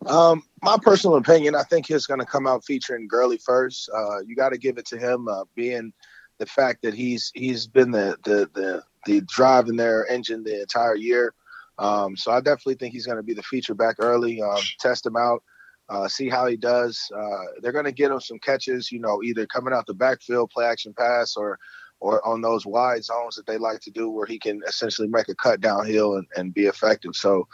Um, 0.06 0.42
my 0.62 0.76
personal 0.80 1.16
opinion, 1.16 1.54
I 1.54 1.64
think 1.64 1.86
he's 1.86 2.06
going 2.06 2.20
to 2.20 2.26
come 2.26 2.46
out 2.46 2.64
featuring 2.64 3.08
Gurley 3.08 3.38
first. 3.38 3.90
Uh, 3.94 4.20
you 4.20 4.36
got 4.36 4.50
to 4.50 4.58
give 4.58 4.78
it 4.78 4.86
to 4.86 4.98
him, 4.98 5.28
uh, 5.28 5.44
being 5.54 5.92
the 6.38 6.46
fact 6.46 6.82
that 6.82 6.94
he's 6.94 7.32
he's 7.34 7.66
been 7.66 7.90
the 7.90 8.16
the 8.24 8.48
the, 8.54 8.82
the 9.06 9.20
drive 9.22 9.68
in 9.68 9.76
their 9.76 10.06
engine 10.06 10.44
the 10.44 10.60
entire 10.60 10.94
year. 10.94 11.34
Um, 11.78 12.16
so 12.16 12.32
I 12.32 12.40
definitely 12.40 12.74
think 12.74 12.92
he's 12.92 13.06
going 13.06 13.18
to 13.18 13.22
be 13.22 13.34
the 13.34 13.42
feature 13.42 13.74
back 13.74 13.96
early. 13.98 14.40
Um, 14.42 14.60
test 14.80 15.06
him 15.06 15.16
out, 15.16 15.42
uh, 15.88 16.08
see 16.08 16.28
how 16.28 16.46
he 16.46 16.56
does. 16.56 17.00
Uh, 17.14 17.44
they're 17.60 17.72
going 17.72 17.84
to 17.84 17.92
get 17.92 18.10
him 18.10 18.20
some 18.20 18.38
catches, 18.40 18.90
you 18.90 18.98
know, 19.00 19.22
either 19.22 19.46
coming 19.46 19.72
out 19.72 19.86
the 19.86 19.94
backfield, 19.94 20.50
play 20.50 20.66
action 20.66 20.94
pass, 20.96 21.36
or 21.36 21.58
or 22.00 22.24
on 22.26 22.40
those 22.40 22.64
wide 22.64 23.02
zones 23.04 23.34
that 23.34 23.46
they 23.46 23.58
like 23.58 23.80
to 23.80 23.90
do, 23.90 24.08
where 24.10 24.26
he 24.26 24.38
can 24.38 24.60
essentially 24.68 25.08
make 25.08 25.28
a 25.28 25.34
cut 25.34 25.60
downhill 25.60 26.16
and, 26.16 26.26
and 26.36 26.54
be 26.54 26.66
effective. 26.66 27.16
So 27.16 27.48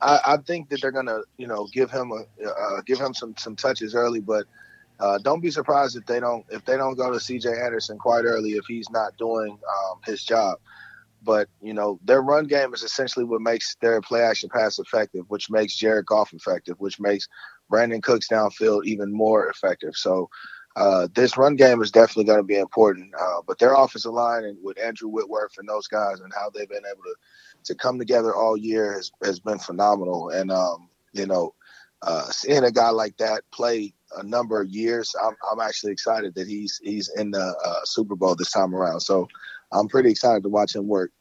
I, 0.00 0.20
I 0.24 0.36
think 0.38 0.68
that 0.70 0.80
they're 0.80 0.92
gonna, 0.92 1.20
you 1.36 1.46
know, 1.46 1.66
give 1.72 1.90
him 1.90 2.12
a 2.12 2.48
uh, 2.48 2.80
give 2.86 2.98
him 2.98 3.14
some 3.14 3.34
some 3.38 3.56
touches 3.56 3.94
early, 3.94 4.20
but 4.20 4.46
uh, 4.98 5.18
don't 5.18 5.40
be 5.40 5.50
surprised 5.50 5.96
if 5.96 6.06
they 6.06 6.20
don't 6.20 6.44
if 6.50 6.64
they 6.64 6.76
don't 6.76 6.96
go 6.96 7.12
to 7.12 7.20
C.J. 7.20 7.48
Anderson 7.48 7.98
quite 7.98 8.24
early 8.24 8.52
if 8.52 8.64
he's 8.66 8.90
not 8.90 9.16
doing 9.16 9.52
um, 9.52 10.00
his 10.04 10.22
job. 10.24 10.58
But 11.22 11.48
you 11.60 11.74
know, 11.74 12.00
their 12.04 12.22
run 12.22 12.46
game 12.46 12.72
is 12.72 12.82
essentially 12.82 13.24
what 13.24 13.42
makes 13.42 13.76
their 13.82 14.00
play 14.00 14.22
action 14.22 14.48
pass 14.48 14.78
effective, 14.78 15.24
which 15.28 15.50
makes 15.50 15.76
Jared 15.76 16.06
Goff 16.06 16.32
effective, 16.32 16.76
which 16.80 16.98
makes 16.98 17.28
Brandin 17.70 18.02
Cooks 18.02 18.28
downfield 18.28 18.84
even 18.86 19.12
more 19.12 19.48
effective. 19.48 19.96
So 19.96 20.30
uh, 20.76 21.08
this 21.14 21.36
run 21.36 21.56
game 21.56 21.82
is 21.82 21.90
definitely 21.90 22.24
going 22.24 22.38
to 22.38 22.44
be 22.44 22.58
important. 22.58 23.12
Uh, 23.20 23.42
but 23.46 23.58
their 23.58 23.74
offensive 23.74 24.12
line 24.12 24.44
and 24.44 24.56
with 24.62 24.78
Andrew 24.80 25.08
Whitworth 25.08 25.58
and 25.58 25.68
those 25.68 25.88
guys 25.88 26.20
and 26.20 26.32
how 26.34 26.50
they've 26.50 26.68
been 26.68 26.84
able 26.90 27.02
to 27.02 27.14
to 27.64 27.74
come 27.74 27.98
together 27.98 28.34
all 28.34 28.56
year 28.56 28.94
has, 28.94 29.10
has 29.22 29.40
been 29.40 29.58
phenomenal. 29.58 30.30
And, 30.30 30.50
um, 30.50 30.88
you 31.12 31.26
know, 31.26 31.54
uh, 32.02 32.24
seeing 32.30 32.64
a 32.64 32.70
guy 32.70 32.90
like 32.90 33.16
that 33.18 33.42
play 33.52 33.92
a 34.16 34.22
number 34.22 34.60
of 34.60 34.70
years, 34.70 35.14
I'm, 35.22 35.36
I'm 35.50 35.60
actually 35.60 35.92
excited 35.92 36.34
that 36.34 36.48
he's 36.48 36.80
he's 36.82 37.10
in 37.16 37.30
the 37.30 37.54
uh, 37.64 37.80
Super 37.84 38.16
Bowl 38.16 38.34
this 38.34 38.50
time 38.50 38.74
around. 38.74 39.00
So 39.00 39.28
I'm 39.72 39.88
pretty 39.88 40.10
excited 40.10 40.42
to 40.42 40.48
watch 40.48 40.74
him 40.74 40.88
work. 40.88 41.12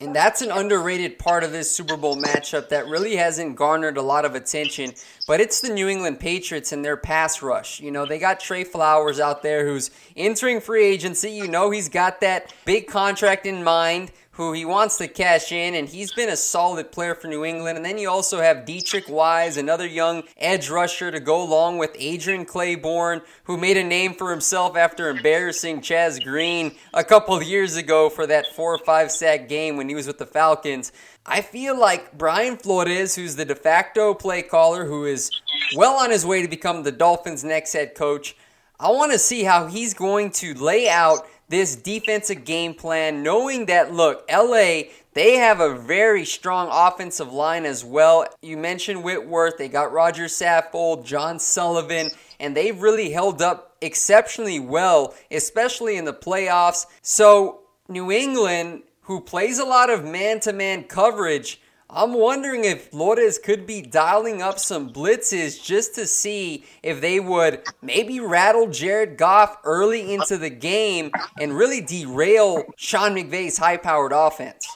And 0.00 0.16
that's 0.16 0.42
an 0.42 0.50
underrated 0.50 1.20
part 1.20 1.44
of 1.44 1.52
this 1.52 1.70
Super 1.70 1.96
Bowl 1.96 2.16
matchup 2.16 2.70
that 2.70 2.88
really 2.88 3.14
hasn't 3.14 3.54
garnered 3.54 3.96
a 3.96 4.02
lot 4.02 4.24
of 4.24 4.34
attention. 4.34 4.94
But 5.28 5.40
it's 5.40 5.60
the 5.60 5.72
New 5.72 5.86
England 5.86 6.18
Patriots 6.18 6.72
and 6.72 6.84
their 6.84 6.96
pass 6.96 7.40
rush. 7.40 7.78
You 7.78 7.92
know, 7.92 8.04
they 8.04 8.18
got 8.18 8.40
Trey 8.40 8.64
Flowers 8.64 9.20
out 9.20 9.44
there 9.44 9.64
who's 9.64 9.92
entering 10.16 10.60
free 10.60 10.84
agency. 10.84 11.30
You 11.30 11.46
know, 11.46 11.70
he's 11.70 11.88
got 11.88 12.20
that 12.20 12.52
big 12.64 12.88
contract 12.88 13.46
in 13.46 13.62
mind 13.62 14.10
who 14.32 14.52
he 14.52 14.64
wants 14.64 14.96
to 14.96 15.06
cash 15.08 15.52
in, 15.52 15.74
and 15.74 15.88
he's 15.88 16.12
been 16.12 16.30
a 16.30 16.36
solid 16.36 16.90
player 16.90 17.14
for 17.14 17.28
New 17.28 17.44
England. 17.44 17.76
And 17.76 17.84
then 17.84 17.98
you 17.98 18.08
also 18.08 18.40
have 18.40 18.64
Deatrich 18.64 19.10
Wise, 19.10 19.58
another 19.58 19.86
young 19.86 20.22
edge 20.38 20.70
rusher 20.70 21.10
to 21.10 21.20
go 21.20 21.42
along 21.42 21.76
with 21.76 21.94
Adrian 21.98 22.46
Clayborn, 22.46 23.22
who 23.44 23.58
made 23.58 23.76
a 23.76 23.84
name 23.84 24.14
for 24.14 24.30
himself 24.30 24.74
after 24.74 25.10
embarrassing 25.10 25.82
Chaz 25.82 26.22
Green 26.22 26.74
a 26.94 27.04
couple 27.04 27.34
of 27.34 27.42
years 27.42 27.76
ago 27.76 28.08
for 28.08 28.26
that 28.26 28.46
four 28.54 28.74
or 28.74 28.78
five 28.78 29.10
sack 29.10 29.50
game 29.50 29.76
when 29.76 29.90
he 29.90 29.94
was 29.94 30.06
with 30.06 30.16
the 30.16 30.26
Falcons. 30.26 30.92
I 31.26 31.42
feel 31.42 31.78
like 31.78 32.16
Brian 32.16 32.56
Flores, 32.56 33.14
who's 33.14 33.36
the 33.36 33.44
de 33.44 33.54
facto 33.54 34.14
play 34.14 34.40
caller, 34.40 34.86
who 34.86 35.04
is 35.04 35.30
well 35.76 35.94
on 35.94 36.10
his 36.10 36.24
way 36.24 36.40
to 36.40 36.48
become 36.48 36.82
the 36.82 36.90
Dolphins' 36.90 37.44
next 37.44 37.74
head 37.74 37.94
coach, 37.94 38.34
I 38.80 38.90
want 38.90 39.12
to 39.12 39.18
see 39.18 39.44
how 39.44 39.66
he's 39.66 39.94
going 39.94 40.32
to 40.32 40.54
lay 40.54 40.88
out 40.88 41.28
this 41.52 41.76
defensive 41.76 42.46
game 42.46 42.72
plan, 42.72 43.22
knowing 43.22 43.66
that, 43.66 43.92
look, 43.92 44.24
LA, 44.32 44.84
they 45.12 45.36
have 45.36 45.60
a 45.60 45.76
very 45.76 46.24
strong 46.24 46.70
offensive 46.72 47.30
line 47.30 47.66
as 47.66 47.84
well. 47.84 48.26
You 48.40 48.56
mentioned 48.56 49.04
Whitworth, 49.04 49.58
they 49.58 49.68
got 49.68 49.92
Roger 49.92 50.24
Saffold, 50.24 51.04
John 51.04 51.38
Sullivan, 51.38 52.10
and 52.40 52.56
they've 52.56 52.80
really 52.80 53.10
held 53.10 53.42
up 53.42 53.76
exceptionally 53.82 54.60
well, 54.60 55.14
especially 55.30 55.98
in 55.98 56.06
the 56.06 56.14
playoffs. 56.14 56.86
So, 57.02 57.60
New 57.86 58.10
England, 58.10 58.84
who 59.02 59.20
plays 59.20 59.58
a 59.58 59.66
lot 59.66 59.90
of 59.90 60.06
man 60.06 60.40
to 60.40 60.54
man 60.54 60.84
coverage, 60.84 61.60
I'm 61.94 62.14
wondering 62.14 62.64
if 62.64 62.88
Flores 62.88 63.38
could 63.38 63.66
be 63.66 63.82
dialing 63.82 64.40
up 64.40 64.58
some 64.58 64.90
blitzes 64.90 65.62
just 65.62 65.94
to 65.96 66.06
see 66.06 66.64
if 66.82 67.02
they 67.02 67.20
would 67.20 67.62
maybe 67.82 68.18
rattle 68.18 68.68
Jared 68.68 69.18
Goff 69.18 69.58
early 69.64 70.14
into 70.14 70.38
the 70.38 70.48
game 70.48 71.10
and 71.38 71.52
really 71.54 71.82
derail 71.82 72.64
Sean 72.78 73.14
McVay's 73.14 73.58
high 73.58 73.76
powered 73.76 74.12
offense. 74.12 74.66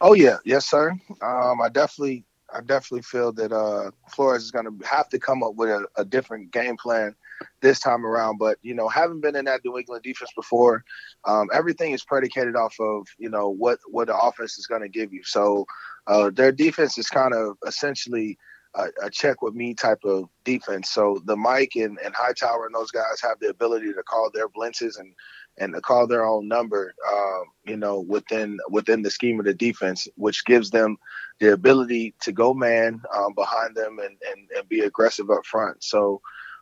Oh 0.00 0.14
yeah, 0.14 0.38
yes 0.46 0.70
sir. 0.70 0.92
Um, 1.20 1.60
I 1.60 1.68
definitely, 1.70 2.24
I 2.54 2.60
definitely 2.60 3.02
feel 3.02 3.32
that 3.32 3.52
uh, 3.52 3.90
Flores 4.08 4.42
is 4.42 4.50
going 4.50 4.64
to 4.64 4.86
have 4.86 5.10
to 5.10 5.18
come 5.18 5.42
up 5.42 5.54
with 5.56 5.68
a, 5.68 5.86
a 5.96 6.04
different 6.06 6.50
game 6.50 6.78
plan 6.78 7.14
this 7.60 7.78
time 7.78 8.06
around. 8.06 8.38
But 8.38 8.56
you 8.62 8.74
know, 8.74 8.88
having 8.88 9.20
been 9.20 9.36
in 9.36 9.44
that 9.44 9.60
New 9.64 9.76
England 9.76 10.02
defense 10.02 10.30
before, 10.34 10.82
um, 11.26 11.48
everything 11.52 11.92
is 11.92 12.04
predicated 12.04 12.56
off 12.56 12.74
of 12.80 13.06
you 13.18 13.28
know 13.28 13.50
what 13.50 13.80
what 13.86 14.06
the 14.08 14.16
offense 14.16 14.58
is 14.58 14.66
going 14.66 14.82
to 14.82 14.88
give 14.88 15.12
you. 15.12 15.22
So 15.24 15.66
uh, 16.06 16.30
their 16.30 16.52
defense 16.52 16.98
is 16.98 17.08
kind 17.08 17.34
of 17.34 17.56
essentially 17.66 18.38
a, 18.74 18.86
a, 19.02 19.10
check 19.10 19.42
with 19.42 19.54
me 19.54 19.74
type 19.74 20.04
of 20.04 20.28
defense. 20.44 20.90
So 20.90 21.20
the 21.24 21.36
Mike 21.36 21.72
and, 21.74 21.98
and 22.04 22.14
Hightower 22.14 22.66
and 22.66 22.74
those 22.74 22.90
guys 22.90 23.20
have 23.22 23.38
the 23.40 23.48
ability 23.48 23.92
to 23.92 24.02
call 24.02 24.30
their 24.32 24.48
blitzes 24.48 24.98
and 24.98 25.14
and 25.58 25.74
to 25.74 25.80
call 25.80 26.06
their 26.06 26.24
own 26.24 26.48
number, 26.48 26.94
um, 27.12 27.44
you 27.66 27.76
know, 27.76 28.00
within 28.00 28.58
within 28.70 29.02
the 29.02 29.10
scheme 29.10 29.40
of 29.40 29.46
the 29.46 29.54
defense, 29.54 30.06
which 30.16 30.44
gives 30.44 30.70
them 30.70 30.96
the 31.40 31.52
ability 31.52 32.14
to 32.22 32.32
go 32.32 32.54
man 32.54 33.02
um, 33.14 33.34
behind 33.34 33.74
them 33.74 33.98
and, 33.98 34.16
and 34.30 34.48
and 34.56 34.68
be 34.68 34.80
aggressive 34.80 35.30
up 35.30 35.44
front. 35.44 35.82
So 35.82 36.20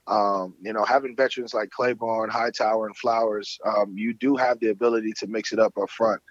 um, 0.09 0.55
you 0.63 0.73
know, 0.73 0.85
having 0.85 1.15
veterans 1.15 1.53
like 1.53 1.69
Clayborn, 1.69 2.31
Hightower, 2.31 2.87
and 2.87 2.97
Flowers, 2.97 3.59
um, 3.67 3.93
you 3.97 4.15
do 4.15 4.37
have 4.37 4.59
the 4.59 4.71
ability 4.71 5.13
to 5.19 5.27
mix 5.27 5.53
it 5.53 5.59
up 5.59 5.77
up 5.77 5.91
front. 5.91 6.23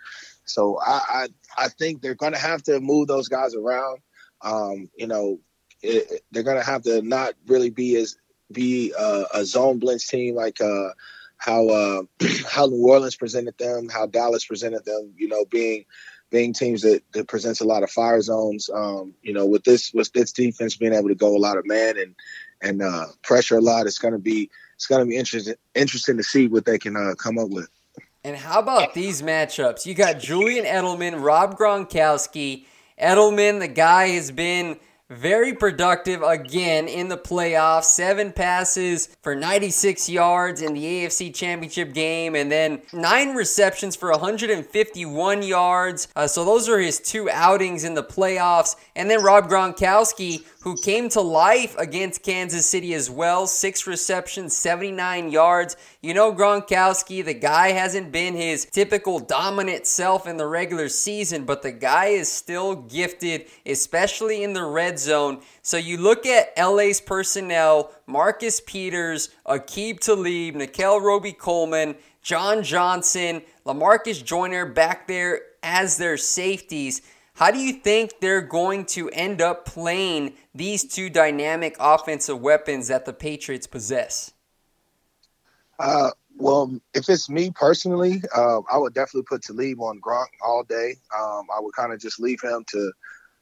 So 0.47 0.79
I 0.79 1.01
I, 1.09 1.27
I 1.65 1.67
think 1.69 2.01
they're 2.01 2.15
going 2.15 2.33
to 2.33 2.39
have 2.39 2.63
to 2.63 2.79
move 2.79 3.07
those 3.07 3.27
guys 3.27 3.55
around. 3.55 3.99
Um, 4.41 4.89
you 4.95 5.07
know, 5.07 5.39
it, 5.81 6.23
they're 6.31 6.43
going 6.43 6.57
to 6.57 6.65
have 6.65 6.83
to 6.83 7.01
not 7.01 7.33
really 7.47 7.69
be 7.69 7.95
as 7.95 8.15
be 8.51 8.93
uh, 8.97 9.25
a 9.33 9.45
zone 9.45 9.79
blitz 9.79 10.07
team 10.07 10.35
like 10.35 10.61
uh, 10.61 10.89
how 11.37 11.67
uh, 11.67 12.01
how 12.49 12.65
New 12.65 12.87
Orleans 12.87 13.15
presented 13.15 13.57
them, 13.57 13.89
how 13.89 14.05
Dallas 14.05 14.45
presented 14.45 14.85
them. 14.85 15.13
You 15.17 15.27
know, 15.27 15.45
being 15.45 15.85
being 16.29 16.53
teams 16.53 16.81
that, 16.81 17.03
that 17.13 17.27
presents 17.27 17.61
a 17.61 17.65
lot 17.65 17.83
of 17.83 17.91
fire 17.91 18.21
zones. 18.21 18.69
Um, 18.73 19.13
you 19.21 19.33
know, 19.33 19.45
with 19.45 19.63
this 19.63 19.93
with 19.93 20.11
this 20.13 20.31
defense 20.31 20.75
being 20.75 20.93
able 20.93 21.09
to 21.09 21.15
go 21.15 21.35
a 21.35 21.39
lot 21.39 21.57
of 21.57 21.65
man 21.65 21.97
and 21.97 22.15
and 22.61 22.81
uh, 22.81 23.05
pressure 23.23 23.57
a 23.57 23.61
lot. 23.61 23.85
It's 23.85 23.99
going 23.99 24.13
to 24.13 24.19
be 24.19 24.49
it's 24.75 24.87
going 24.87 25.05
to 25.05 25.09
be 25.09 25.17
interesting 25.17 25.55
interesting 25.75 26.17
to 26.17 26.23
see 26.23 26.47
what 26.47 26.65
they 26.65 26.77
can 26.77 26.95
uh, 26.95 27.15
come 27.15 27.37
up 27.37 27.49
with. 27.49 27.69
And 28.27 28.35
how 28.35 28.59
about 28.59 28.93
these 28.93 29.21
matchups? 29.21 29.85
You 29.85 29.93
got 29.93 30.19
Julian 30.19 30.65
Edelman, 30.65 31.23
Rob 31.23 31.57
Gronkowski. 31.57 32.65
Edelman, 33.01 33.61
the 33.61 33.69
guy 33.69 34.09
has 34.09 34.31
been 34.31 34.81
very 35.09 35.53
productive 35.53 36.21
again 36.21 36.89
in 36.89 37.07
the 37.07 37.17
playoffs. 37.17 37.85
Seven 37.85 38.33
passes 38.33 39.07
for 39.21 39.33
96 39.33 40.09
yards 40.09 40.61
in 40.61 40.73
the 40.73 40.83
AFC 40.83 41.33
Championship 41.33 41.93
game, 41.93 42.35
and 42.35 42.51
then 42.51 42.81
nine 42.91 43.33
receptions 43.33 43.95
for 43.95 44.11
151 44.11 45.43
yards. 45.43 46.09
Uh, 46.13 46.27
so 46.27 46.43
those 46.43 46.67
are 46.67 46.79
his 46.79 46.99
two 46.99 47.29
outings 47.29 47.85
in 47.85 47.93
the 47.93 48.03
playoffs. 48.03 48.75
And 48.97 49.09
then 49.09 49.23
Rob 49.23 49.49
Gronkowski, 49.49 50.43
who 50.61 50.75
came 50.83 51.07
to 51.09 51.21
life 51.21 51.77
against 51.77 52.23
Kansas 52.23 52.65
City 52.65 52.93
as 52.93 53.09
well. 53.09 53.47
Six 53.47 53.87
receptions, 53.87 54.53
79 54.53 55.31
yards. 55.31 55.77
You 55.99 56.13
know, 56.13 56.31
Gronkowski, 56.31 57.25
the 57.25 57.33
guy 57.33 57.71
hasn't 57.71 58.11
been 58.11 58.35
his 58.35 58.65
typical 58.65 59.17
dominant 59.17 59.87
self 59.87 60.27
in 60.27 60.37
the 60.37 60.45
regular 60.45 60.89
season, 60.89 61.43
but 61.43 61.63
the 61.63 61.71
guy 61.71 62.09
is 62.09 62.31
still 62.31 62.75
gifted, 62.75 63.47
especially 63.65 64.43
in 64.43 64.53
the 64.53 64.63
red 64.63 64.99
zone. 64.99 65.41
So 65.63 65.75
you 65.75 65.97
look 65.97 66.27
at 66.27 66.53
LA's 66.55 67.01
personnel 67.01 67.91
Marcus 68.05 68.61
Peters, 68.61 69.29
Aqib 69.47 69.99
Talib, 69.99 70.53
Nickell 70.53 71.01
Robey-Coleman, 71.01 71.95
John 72.21 72.61
Johnson, 72.61 73.41
Lamarcus 73.65 74.23
Joyner 74.23 74.67
back 74.67 75.07
there 75.07 75.41
as 75.63 75.97
their 75.97 76.17
safeties. 76.17 77.01
How 77.33 77.49
do 77.49 77.57
you 77.57 77.73
think 77.73 78.19
they're 78.21 78.41
going 78.41 78.85
to 78.87 79.09
end 79.09 79.41
up 79.41 79.65
playing 79.65 80.35
these 80.53 80.83
two 80.83 81.09
dynamic 81.09 81.75
offensive 81.79 82.39
weapons 82.39 82.87
that 82.89 83.05
the 83.05 83.13
Patriots 83.13 83.65
possess? 83.65 84.33
Uh, 85.79 86.11
well, 86.37 86.79
if 86.93 87.09
it's 87.09 87.29
me 87.29 87.51
personally, 87.51 88.21
uh, 88.35 88.61
I 88.71 88.77
would 88.77 88.93
definitely 88.93 89.25
put 89.27 89.41
Talib 89.41 89.81
on 89.81 89.99
Gronk 89.99 90.27
all 90.45 90.63
day. 90.63 90.95
Um, 91.15 91.47
I 91.55 91.59
would 91.59 91.73
kind 91.73 91.93
of 91.93 91.99
just 91.99 92.19
leave 92.19 92.41
him 92.41 92.63
to 92.71 92.91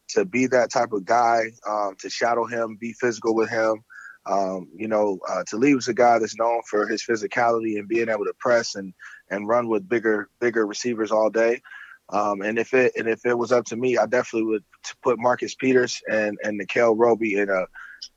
to 0.08 0.24
be 0.24 0.46
that 0.46 0.72
type 0.72 0.94
of 0.94 1.04
guy, 1.04 1.52
um, 1.68 1.96
to 2.00 2.10
shadow 2.10 2.46
him, 2.46 2.78
be 2.80 2.94
physical 2.94 3.34
with 3.34 3.50
him. 3.50 3.84
Um, 4.28 4.70
you 4.76 4.88
know, 4.88 5.20
uh, 5.28 5.44
Talib 5.44 5.78
is 5.78 5.88
a 5.88 5.94
guy 5.94 6.20
that's 6.20 6.38
known 6.38 6.62
for 6.70 6.88
his 6.88 7.04
physicality 7.04 7.78
and 7.78 7.88
being 7.88 8.10
able 8.10 8.26
to 8.26 8.34
press 8.40 8.76
and 8.76 8.94
and 9.30 9.48
run 9.48 9.68
with 9.68 9.90
bigger 9.90 10.30
bigger 10.40 10.66
receivers 10.66 11.12
all 11.12 11.30
day. 11.30 11.62
Um, 12.10 12.42
and 12.42 12.58
if 12.60 12.74
it 12.74 12.94
and 12.96 13.08
if 13.08 13.26
it 13.26 13.38
was 13.38 13.52
up 13.52 13.66
to 13.66 13.76
me, 13.76 13.98
I 13.98 14.06
definitely 14.06 14.50
would 14.50 14.64
put 15.04 15.20
Marcus 15.20 15.56
Peters 15.56 16.02
and 16.10 16.38
and 16.44 16.58
Nickell 16.58 16.96
Robey 16.96 17.36
in 17.36 17.50
a 17.50 17.66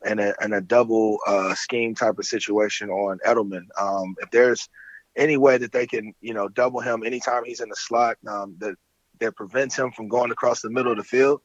in 0.05 0.19
a 0.19 0.35
in 0.43 0.53
a 0.53 0.61
double 0.61 1.19
uh, 1.27 1.55
scheme 1.55 1.95
type 1.95 2.19
of 2.19 2.25
situation 2.25 2.91
on 2.91 3.19
Edelman. 3.27 3.67
Um, 3.81 4.15
if 4.19 4.31
there's 4.31 4.69
any 5.17 5.37
way 5.37 5.59
that 5.59 5.73
they 5.73 5.87
can, 5.87 6.15
you 6.21 6.35
know, 6.35 6.49
double 6.49 6.81
him 6.81 7.03
anytime 7.05 7.45
he's 7.45 7.61
in 7.61 7.69
the 7.69 7.77
slot, 7.77 8.17
um, 8.27 8.55
that 8.59 8.77
that 9.21 9.35
prevents 9.35 9.77
him 9.77 9.91
from 9.93 10.09
going 10.09 10.31
across 10.31 10.63
the 10.63 10.71
middle 10.71 10.93
of 10.93 10.99
the 10.99 11.05
field, 11.05 11.41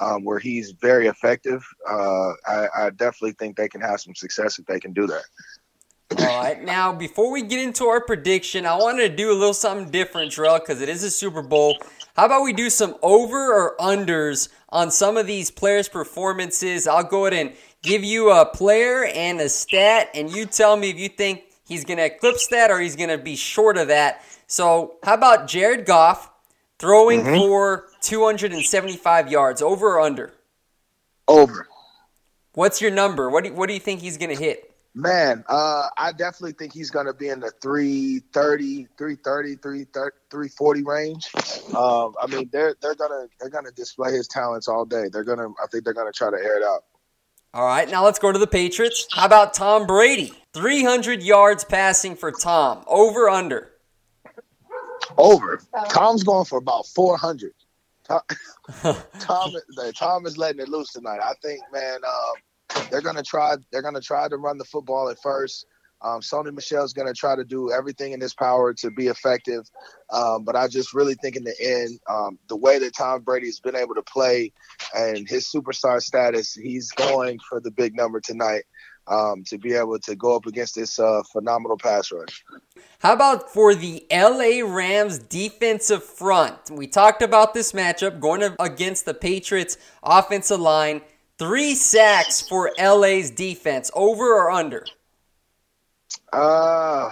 um, 0.00 0.24
where 0.24 0.38
he's 0.38 0.72
very 0.72 1.06
effective. 1.06 1.64
Uh, 1.88 2.32
I, 2.46 2.66
I 2.76 2.90
definitely 2.90 3.32
think 3.32 3.56
they 3.56 3.68
can 3.68 3.80
have 3.80 4.00
some 4.00 4.14
success 4.14 4.58
if 4.58 4.66
they 4.66 4.80
can 4.80 4.92
do 4.92 5.06
that. 5.06 5.22
All 6.18 6.42
right. 6.42 6.62
Now, 6.62 6.92
before 6.92 7.30
we 7.30 7.42
get 7.42 7.60
into 7.60 7.86
our 7.86 8.00
prediction, 8.00 8.66
I 8.66 8.76
wanted 8.76 9.08
to 9.08 9.16
do 9.16 9.30
a 9.30 9.34
little 9.34 9.54
something 9.54 9.90
different, 9.90 10.32
Terrell, 10.32 10.58
because 10.58 10.82
it 10.82 10.88
is 10.88 11.02
a 11.02 11.10
Super 11.10 11.42
Bowl. 11.42 11.78
How 12.16 12.26
about 12.26 12.42
we 12.42 12.52
do 12.52 12.68
some 12.68 12.96
over 13.02 13.52
or 13.52 13.76
unders 13.80 14.50
on 14.68 14.90
some 14.90 15.16
of 15.16 15.26
these 15.26 15.50
players' 15.50 15.88
performances? 15.88 16.86
I'll 16.86 17.04
go 17.04 17.26
ahead 17.26 17.46
and 17.46 17.56
give 17.82 18.04
you 18.04 18.30
a 18.30 18.46
player 18.46 19.04
and 19.04 19.40
a 19.40 19.48
stat, 19.48 20.10
and 20.14 20.30
you 20.30 20.46
tell 20.46 20.76
me 20.76 20.90
if 20.90 20.98
you 20.98 21.08
think 21.08 21.42
he's 21.66 21.84
going 21.84 21.98
to 21.98 22.06
eclipse 22.06 22.48
that 22.48 22.70
or 22.70 22.80
he's 22.80 22.96
going 22.96 23.10
to 23.10 23.18
be 23.18 23.36
short 23.36 23.76
of 23.76 23.88
that. 23.88 24.24
So, 24.46 24.96
how 25.02 25.14
about 25.14 25.48
Jared 25.48 25.86
Goff 25.86 26.30
throwing 26.78 27.22
mm-hmm. 27.22 27.36
for 27.36 27.88
275 28.02 29.30
yards, 29.30 29.62
over 29.62 29.88
or 29.88 30.00
under? 30.00 30.32
Over. 31.28 31.68
What's 32.54 32.80
your 32.80 32.90
number? 32.90 33.30
What 33.30 33.44
do, 33.44 33.52
what 33.54 33.68
do 33.68 33.74
you 33.74 33.80
think 33.80 34.00
he's 34.00 34.18
going 34.18 34.34
to 34.34 34.42
hit? 34.42 34.68
Man, 34.94 35.42
uh, 35.48 35.88
I 35.96 36.12
definitely 36.12 36.52
think 36.52 36.74
he's 36.74 36.90
going 36.90 37.06
to 37.06 37.14
be 37.14 37.28
in 37.28 37.40
the 37.40 37.50
330, 37.62 38.88
330, 38.98 39.54
340 39.56 40.82
range. 40.82 41.30
Um, 41.74 42.14
I 42.20 42.26
mean, 42.28 42.50
they're 42.52 42.76
they're 42.82 42.94
gonna 42.94 43.26
they're 43.40 43.48
gonna 43.48 43.70
display 43.70 44.12
his 44.12 44.28
talents 44.28 44.68
all 44.68 44.84
day. 44.84 45.08
They're 45.10 45.24
gonna 45.24 45.48
I 45.48 45.66
think 45.72 45.84
they're 45.84 45.94
gonna 45.94 46.12
try 46.12 46.30
to 46.30 46.36
air 46.36 46.58
it 46.58 46.62
out. 46.62 46.84
All 47.54 47.66
right, 47.66 47.90
now 47.90 48.02
let's 48.02 48.18
go 48.18 48.32
to 48.32 48.38
the 48.38 48.46
Patriots. 48.46 49.06
How 49.12 49.26
about 49.26 49.52
Tom 49.52 49.86
Brady? 49.86 50.32
300 50.54 51.22
yards 51.22 51.64
passing 51.64 52.16
for 52.16 52.32
Tom. 52.32 52.82
Over 52.86 53.28
under. 53.28 53.72
Over. 55.18 55.60
Tom's 55.90 56.24
going 56.24 56.46
for 56.46 56.56
about 56.56 56.86
400. 56.86 57.52
Tom, 58.08 58.20
Tom, 59.18 59.52
Tom 59.94 60.26
is 60.26 60.38
letting 60.38 60.62
it 60.62 60.68
loose 60.70 60.92
tonight. 60.92 61.20
I 61.22 61.34
think, 61.42 61.60
man. 61.70 62.00
Um, 62.06 62.86
they're 62.90 63.02
gonna 63.02 63.22
try. 63.22 63.56
They're 63.70 63.82
gonna 63.82 64.00
try 64.00 64.28
to 64.28 64.38
run 64.38 64.56
the 64.56 64.64
football 64.64 65.10
at 65.10 65.20
first. 65.20 65.66
Um, 66.02 66.20
Sony 66.20 66.52
Michel's 66.52 66.92
going 66.92 67.08
to 67.08 67.14
try 67.14 67.36
to 67.36 67.44
do 67.44 67.70
everything 67.70 68.12
in 68.12 68.20
his 68.20 68.34
power 68.34 68.74
to 68.74 68.90
be 68.90 69.06
effective. 69.06 69.70
Um, 70.10 70.44
but 70.44 70.56
I 70.56 70.68
just 70.68 70.92
really 70.94 71.14
think 71.14 71.36
in 71.36 71.44
the 71.44 71.54
end, 71.60 72.00
um, 72.08 72.38
the 72.48 72.56
way 72.56 72.78
that 72.78 72.94
Tom 72.94 73.22
Brady's 73.22 73.60
been 73.60 73.76
able 73.76 73.94
to 73.94 74.02
play 74.02 74.52
and 74.94 75.28
his 75.28 75.46
superstar 75.46 76.00
status, 76.00 76.54
he's 76.54 76.90
going 76.92 77.38
for 77.48 77.60
the 77.60 77.70
big 77.70 77.94
number 77.96 78.20
tonight 78.20 78.64
um, 79.06 79.44
to 79.44 79.58
be 79.58 79.74
able 79.74 79.98
to 80.00 80.14
go 80.14 80.36
up 80.36 80.46
against 80.46 80.74
this 80.74 80.98
uh, 80.98 81.22
phenomenal 81.32 81.76
pass 81.76 82.12
rush. 82.12 82.44
How 83.00 83.14
about 83.14 83.50
for 83.50 83.74
the 83.74 84.04
LA 84.12 84.64
Rams 84.64 85.18
defensive 85.18 86.04
front? 86.04 86.70
We 86.70 86.86
talked 86.86 87.22
about 87.22 87.54
this 87.54 87.72
matchup 87.72 88.20
going 88.20 88.54
against 88.60 89.04
the 89.04 89.14
Patriots 89.14 89.76
offensive 90.02 90.60
line. 90.60 91.02
Three 91.38 91.74
sacks 91.74 92.40
for 92.40 92.70
LA's 92.78 93.30
defense, 93.30 93.90
over 93.94 94.34
or 94.34 94.50
under? 94.50 94.84
Uh, 96.32 97.10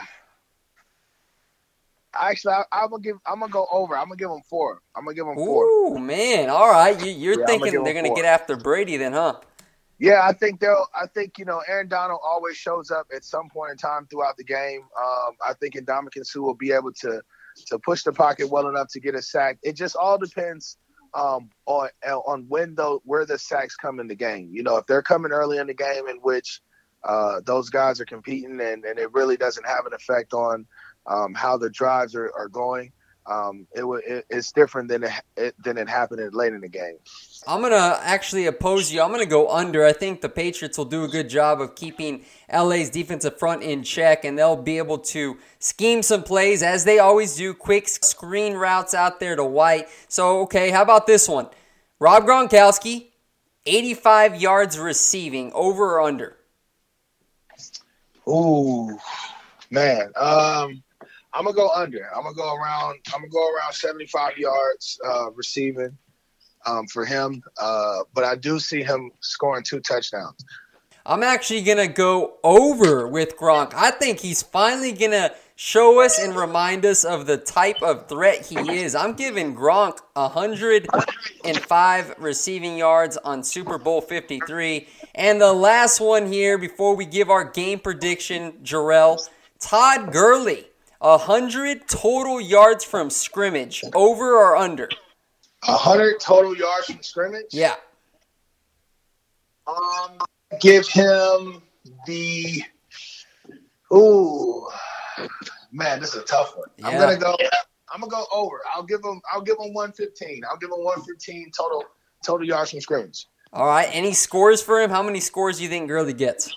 actually, 2.14 2.54
I, 2.54 2.64
am 2.72 2.90
gonna 2.90 3.02
give. 3.02 3.16
I'm 3.26 3.40
gonna 3.40 3.52
go 3.52 3.66
over. 3.70 3.96
I'm 3.96 4.04
gonna 4.06 4.16
give 4.16 4.30
them 4.30 4.42
four. 4.48 4.80
I'm 4.96 5.04
gonna 5.04 5.14
give 5.14 5.26
them 5.26 5.36
four. 5.36 5.64
Ooh, 5.64 5.98
man! 5.98 6.50
All 6.50 6.70
right, 6.70 6.98
you, 7.04 7.32
are 7.32 7.40
yeah, 7.40 7.46
thinking 7.46 7.72
gonna 7.72 7.84
they're 7.84 7.94
gonna 7.94 8.08
four. 8.08 8.16
get 8.16 8.24
after 8.24 8.56
Brady, 8.56 8.96
then, 8.96 9.12
huh? 9.12 9.34
Yeah, 9.98 10.22
I 10.24 10.32
think 10.32 10.60
they'll. 10.60 10.86
I 10.94 11.06
think 11.06 11.38
you 11.38 11.44
know 11.44 11.62
Aaron 11.68 11.88
Donald 11.88 12.20
always 12.24 12.56
shows 12.56 12.90
up 12.90 13.06
at 13.14 13.24
some 13.24 13.48
point 13.50 13.72
in 13.72 13.76
time 13.76 14.06
throughout 14.06 14.36
the 14.36 14.44
game. 14.44 14.82
Um, 14.98 15.36
I 15.46 15.52
think 15.54 15.74
Ndamukong 15.74 16.24
Suh 16.24 16.40
will 16.40 16.54
be 16.54 16.72
able 16.72 16.92
to 17.00 17.20
to 17.66 17.78
push 17.78 18.02
the 18.02 18.12
pocket 18.12 18.48
well 18.48 18.68
enough 18.68 18.88
to 18.92 19.00
get 19.00 19.14
a 19.14 19.22
sack. 19.22 19.58
It 19.62 19.74
just 19.76 19.96
all 19.96 20.16
depends 20.16 20.78
um, 21.14 21.50
on 21.66 21.90
on 22.02 22.46
when 22.48 22.74
though 22.74 23.02
where 23.04 23.26
the 23.26 23.38
sacks 23.38 23.76
come 23.76 24.00
in 24.00 24.08
the 24.08 24.14
game. 24.14 24.50
You 24.52 24.62
know, 24.62 24.78
if 24.78 24.86
they're 24.86 25.02
coming 25.02 25.32
early 25.32 25.58
in 25.58 25.66
the 25.66 25.74
game 25.74 26.08
in 26.08 26.16
which 26.16 26.60
uh, 27.04 27.40
those 27.44 27.70
guys 27.70 28.00
are 28.00 28.04
competing 28.04 28.60
and, 28.60 28.84
and 28.84 28.98
it 28.98 29.12
really 29.12 29.36
doesn't 29.36 29.66
have 29.66 29.86
an 29.86 29.94
effect 29.94 30.32
on 30.34 30.66
um, 31.06 31.34
how 31.34 31.56
the 31.56 31.70
drives 31.70 32.14
are, 32.14 32.32
are 32.36 32.48
going. 32.48 32.92
Um, 33.26 33.66
it, 33.72 33.84
it, 34.06 34.26
it's 34.28 34.50
different 34.50 34.88
than 34.88 35.04
it, 35.04 35.12
it, 35.36 35.54
than 35.62 35.78
it 35.78 35.88
happened 35.88 36.34
late 36.34 36.52
in 36.52 36.60
the 36.60 36.68
game. 36.68 36.96
I'm 37.46 37.60
gonna 37.60 37.98
actually 38.02 38.46
oppose 38.46 38.92
you. 38.92 39.02
I'm 39.02 39.10
gonna 39.10 39.26
go 39.26 39.48
under. 39.50 39.84
I 39.84 39.92
think 39.92 40.20
the 40.20 40.28
Patriots 40.28 40.76
will 40.76 40.86
do 40.86 41.04
a 41.04 41.08
good 41.08 41.28
job 41.28 41.60
of 41.60 41.74
keeping 41.74 42.24
LA's 42.52 42.90
defensive 42.90 43.38
front 43.38 43.62
in 43.62 43.82
check, 43.82 44.24
and 44.24 44.36
they'll 44.38 44.56
be 44.56 44.78
able 44.78 44.98
to 44.98 45.36
scheme 45.58 46.02
some 46.02 46.22
plays 46.22 46.62
as 46.62 46.84
they 46.84 46.98
always 46.98 47.36
do. 47.36 47.54
Quick 47.54 47.88
screen 47.88 48.54
routes 48.54 48.94
out 48.94 49.20
there 49.20 49.36
to 49.36 49.44
White. 49.44 49.88
So 50.08 50.40
okay, 50.40 50.70
how 50.70 50.82
about 50.82 51.06
this 51.06 51.28
one? 51.28 51.48
Rob 52.00 52.24
Gronkowski, 52.24 53.08
85 53.66 54.40
yards 54.40 54.78
receiving, 54.78 55.52
over 55.52 55.98
or 55.98 56.00
under? 56.00 56.36
Ooh, 58.30 58.98
man. 59.70 60.12
Um, 60.16 60.82
I'm 61.32 61.44
gonna 61.44 61.52
go 61.52 61.68
under. 61.70 62.08
I'm 62.14 62.22
gonna 62.22 62.34
go 62.34 62.54
around. 62.54 62.98
I'm 63.14 63.22
gonna 63.22 63.28
go 63.28 63.48
around 63.52 63.72
75 63.72 64.38
yards 64.38 64.98
uh, 65.04 65.30
receiving 65.32 65.96
um, 66.66 66.86
for 66.86 67.04
him. 67.04 67.42
Uh, 67.60 67.98
but 68.14 68.24
I 68.24 68.36
do 68.36 68.58
see 68.58 68.82
him 68.82 69.10
scoring 69.20 69.64
two 69.64 69.80
touchdowns. 69.80 70.44
I'm 71.06 71.22
actually 71.22 71.62
gonna 71.62 71.88
go 71.88 72.34
over 72.44 73.08
with 73.08 73.36
Gronk. 73.36 73.72
I 73.74 73.90
think 73.90 74.20
he's 74.20 74.42
finally 74.42 74.92
gonna 74.92 75.32
show 75.60 76.02
us 76.02 76.18
and 76.18 76.34
remind 76.34 76.86
us 76.86 77.04
of 77.04 77.26
the 77.26 77.36
type 77.36 77.82
of 77.82 78.08
threat 78.08 78.46
he 78.46 78.78
is. 78.78 78.94
I'm 78.94 79.12
giving 79.12 79.54
Gronk 79.54 79.98
105 80.14 82.14
receiving 82.16 82.78
yards 82.78 83.18
on 83.18 83.44
Super 83.44 83.76
Bowl 83.76 84.00
53. 84.00 84.88
And 85.14 85.38
the 85.38 85.52
last 85.52 86.00
one 86.00 86.32
here 86.32 86.56
before 86.56 86.96
we 86.96 87.04
give 87.04 87.28
our 87.28 87.44
game 87.44 87.78
prediction, 87.78 88.52
Jerel, 88.62 89.20
Todd 89.58 90.14
Gurley, 90.14 90.66
100 91.00 91.86
total 91.86 92.40
yards 92.40 92.82
from 92.82 93.10
scrimmage, 93.10 93.84
over 93.94 94.38
or 94.38 94.56
under? 94.56 94.88
100 95.66 96.20
total 96.20 96.56
yards 96.56 96.86
from 96.86 97.02
scrimmage? 97.02 97.48
Yeah. 97.50 97.74
Um, 99.66 100.20
give 100.58 100.88
him 100.88 101.60
the. 102.06 102.62
Ooh, 103.92 104.66
man, 105.72 106.00
this 106.00 106.14
is 106.14 106.22
a 106.22 106.24
tough 106.24 106.56
one. 106.56 106.68
Yeah. 106.76 106.88
I'm 106.88 106.98
gonna 106.98 107.18
go. 107.18 107.36
I'm 107.92 108.00
gonna 108.00 108.10
go 108.10 108.24
over. 108.32 108.60
I'll 108.74 108.82
give 108.82 109.00
him. 109.04 109.20
I'll 109.32 109.42
give 109.42 109.56
him 109.58 109.72
115. 109.74 110.42
I'll 110.48 110.56
give 110.56 110.68
him 110.68 110.84
115 110.84 111.50
total 111.56 111.84
total 112.24 112.46
yards 112.46 112.70
from 112.70 112.80
scrimmage. 112.80 113.26
All 113.52 113.66
right. 113.66 113.88
Any 113.92 114.12
scores 114.12 114.62
for 114.62 114.80
him? 114.80 114.90
How 114.90 115.02
many 115.02 115.20
scores 115.20 115.58
do 115.58 115.64
you 115.64 115.68
think 115.68 115.88
Gurley 115.88 116.12
gets? 116.12 116.54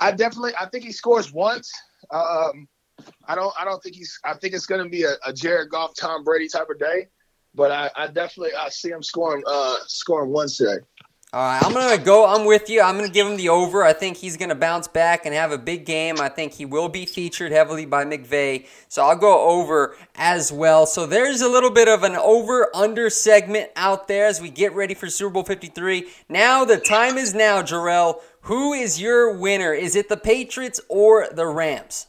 I 0.00 0.10
definitely, 0.12 0.52
I 0.60 0.66
think 0.66 0.84
he 0.84 0.92
scores 0.92 1.32
once. 1.32 1.72
Um, 2.10 2.68
I 3.26 3.34
don't, 3.34 3.52
I 3.58 3.64
don't 3.64 3.82
think 3.82 3.96
he's. 3.96 4.18
I 4.24 4.34
think 4.34 4.54
it's 4.54 4.66
going 4.66 4.82
to 4.82 4.90
be 4.90 5.04
a, 5.04 5.14
a, 5.24 5.32
Jared 5.32 5.70
Goff, 5.70 5.94
Tom 5.94 6.24
Brady 6.24 6.48
type 6.48 6.68
of 6.70 6.78
day. 6.78 7.08
But 7.54 7.70
I, 7.70 7.90
I 7.96 8.06
definitely, 8.08 8.54
I 8.54 8.68
see 8.68 8.90
him 8.90 9.02
scoring, 9.02 9.42
uh, 9.46 9.76
scoring 9.86 10.30
once 10.30 10.58
today. 10.58 10.84
All 11.32 11.40
right, 11.42 11.60
I'm 11.62 11.72
gonna 11.72 11.98
go. 11.98 12.24
I'm 12.24 12.46
with 12.46 12.70
you. 12.70 12.80
I'm 12.80 12.96
gonna 12.96 13.08
give 13.08 13.26
him 13.26 13.36
the 13.36 13.48
over. 13.48 13.82
I 13.82 13.92
think 13.92 14.16
he's 14.16 14.36
gonna 14.36 14.54
bounce 14.54 14.86
back 14.86 15.26
and 15.26 15.34
have 15.34 15.50
a 15.50 15.58
big 15.58 15.84
game. 15.84 16.20
I 16.20 16.28
think 16.28 16.54
he 16.54 16.64
will 16.64 16.88
be 16.88 17.04
featured 17.04 17.50
heavily 17.50 17.84
by 17.84 18.04
McVay, 18.04 18.66
so 18.88 19.02
I'll 19.02 19.16
go 19.16 19.48
over 19.48 19.96
as 20.14 20.52
well. 20.52 20.86
So 20.86 21.04
there's 21.04 21.40
a 21.40 21.48
little 21.48 21.70
bit 21.70 21.88
of 21.88 22.04
an 22.04 22.14
over/under 22.14 23.10
segment 23.10 23.70
out 23.74 24.06
there 24.06 24.26
as 24.26 24.40
we 24.40 24.50
get 24.50 24.72
ready 24.72 24.94
for 24.94 25.10
Super 25.10 25.32
Bowl 25.32 25.42
53. 25.42 26.06
Now 26.28 26.64
the 26.64 26.78
time 26.78 27.18
is 27.18 27.34
now, 27.34 27.60
Jerel. 27.60 28.22
Who 28.42 28.72
is 28.72 29.00
your 29.00 29.36
winner? 29.36 29.74
Is 29.74 29.96
it 29.96 30.08
the 30.08 30.16
Patriots 30.16 30.80
or 30.88 31.26
the 31.32 31.48
Rams? 31.48 32.06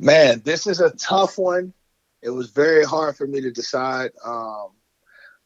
Man, 0.00 0.42
this 0.44 0.66
is 0.66 0.80
a 0.80 0.90
tough 0.90 1.38
one. 1.38 1.72
It 2.20 2.30
was 2.30 2.50
very 2.50 2.84
hard 2.84 3.16
for 3.16 3.28
me 3.28 3.40
to 3.42 3.52
decide. 3.52 4.10
Um, 4.24 4.70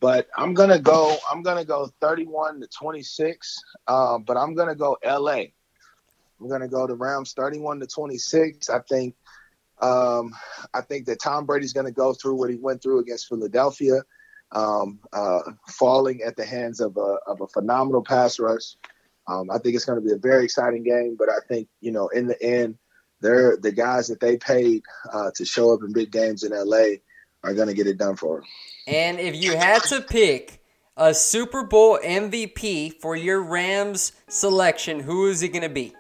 but 0.01 0.29
I'm 0.37 0.55
gonna 0.55 0.79
go. 0.79 1.17
I'm 1.31 1.43
gonna 1.43 1.65
go 1.65 1.91
31 2.01 2.61
to 2.61 2.69
26. 2.69 3.63
Um, 3.87 4.25
but 4.25 4.37
I'm 4.37 4.55
gonna 4.55 4.75
go 4.75 4.97
LA. 5.05 5.45
I'm 6.41 6.49
gonna 6.49 6.69
go 6.69 6.87
the 6.87 6.97
Rams 6.97 7.35
31 7.35 7.81
to 7.81 7.87
26. 7.87 8.71
I 8.71 8.81
think. 8.81 9.15
Um, 9.81 10.35
I 10.75 10.83
think 10.83 11.07
that 11.07 11.21
Tom 11.21 11.47
Brady's 11.47 11.73
gonna 11.73 11.93
go 11.93 12.13
through 12.15 12.35
what 12.35 12.51
he 12.51 12.57
went 12.57 12.83
through 12.83 13.01
against 13.01 13.29
Philadelphia, 13.29 14.03
um, 14.53 15.01
uh, 15.13 15.41
falling 15.69 16.23
at 16.23 16.37
the 16.37 16.45
hands 16.45 16.81
of 16.81 16.97
a 16.97 17.17
of 17.27 17.41
a 17.43 17.49
phenomenal 17.49 18.03
pass 18.03 18.39
rush. 18.39 18.77
Um, 19.29 19.51
I 19.51 19.59
think 19.59 19.77
it's 19.77 19.85
going 19.85 20.01
to 20.01 20.05
be 20.05 20.13
a 20.13 20.19
very 20.19 20.45
exciting 20.45 20.83
game. 20.83 21.17
But 21.19 21.29
I 21.29 21.39
think 21.47 21.69
you 21.81 21.93
know, 21.93 22.09
in 22.09 22.27
the 22.27 22.43
end, 22.43 22.79
they're 23.21 23.57
the 23.57 23.73
guys 23.73 24.09
that 24.09 24.21
they 24.21 24.39
paid 24.39 24.83
uh, 25.13 25.31
to 25.37 25.45
show 25.45 25.73
up 25.75 25.81
in 25.83 25.93
big 25.93 26.11
games 26.11 26.43
in 26.43 26.53
LA 26.53 26.97
are 27.43 27.55
going 27.55 27.69
to 27.69 27.75
get 27.75 27.87
it 27.87 27.99
done 27.99 28.17
for. 28.17 28.43
And 28.87 29.19
if 29.19 29.37
you 29.37 29.57
had 29.57 29.83
to 29.85 30.01
pick 30.01 30.63
a 30.97 31.15
Super 31.15 31.65
Bowl 31.65 31.99
MVP 31.99 33.01
for 33.01 33.17
your 33.17 33.43
Rams 33.43 34.13
selection, 34.29 35.01
who 35.01 35.29
is 35.29 35.43
it 35.43 35.49
going 35.49 35.63
to 35.63 35.69
be? 35.69 35.95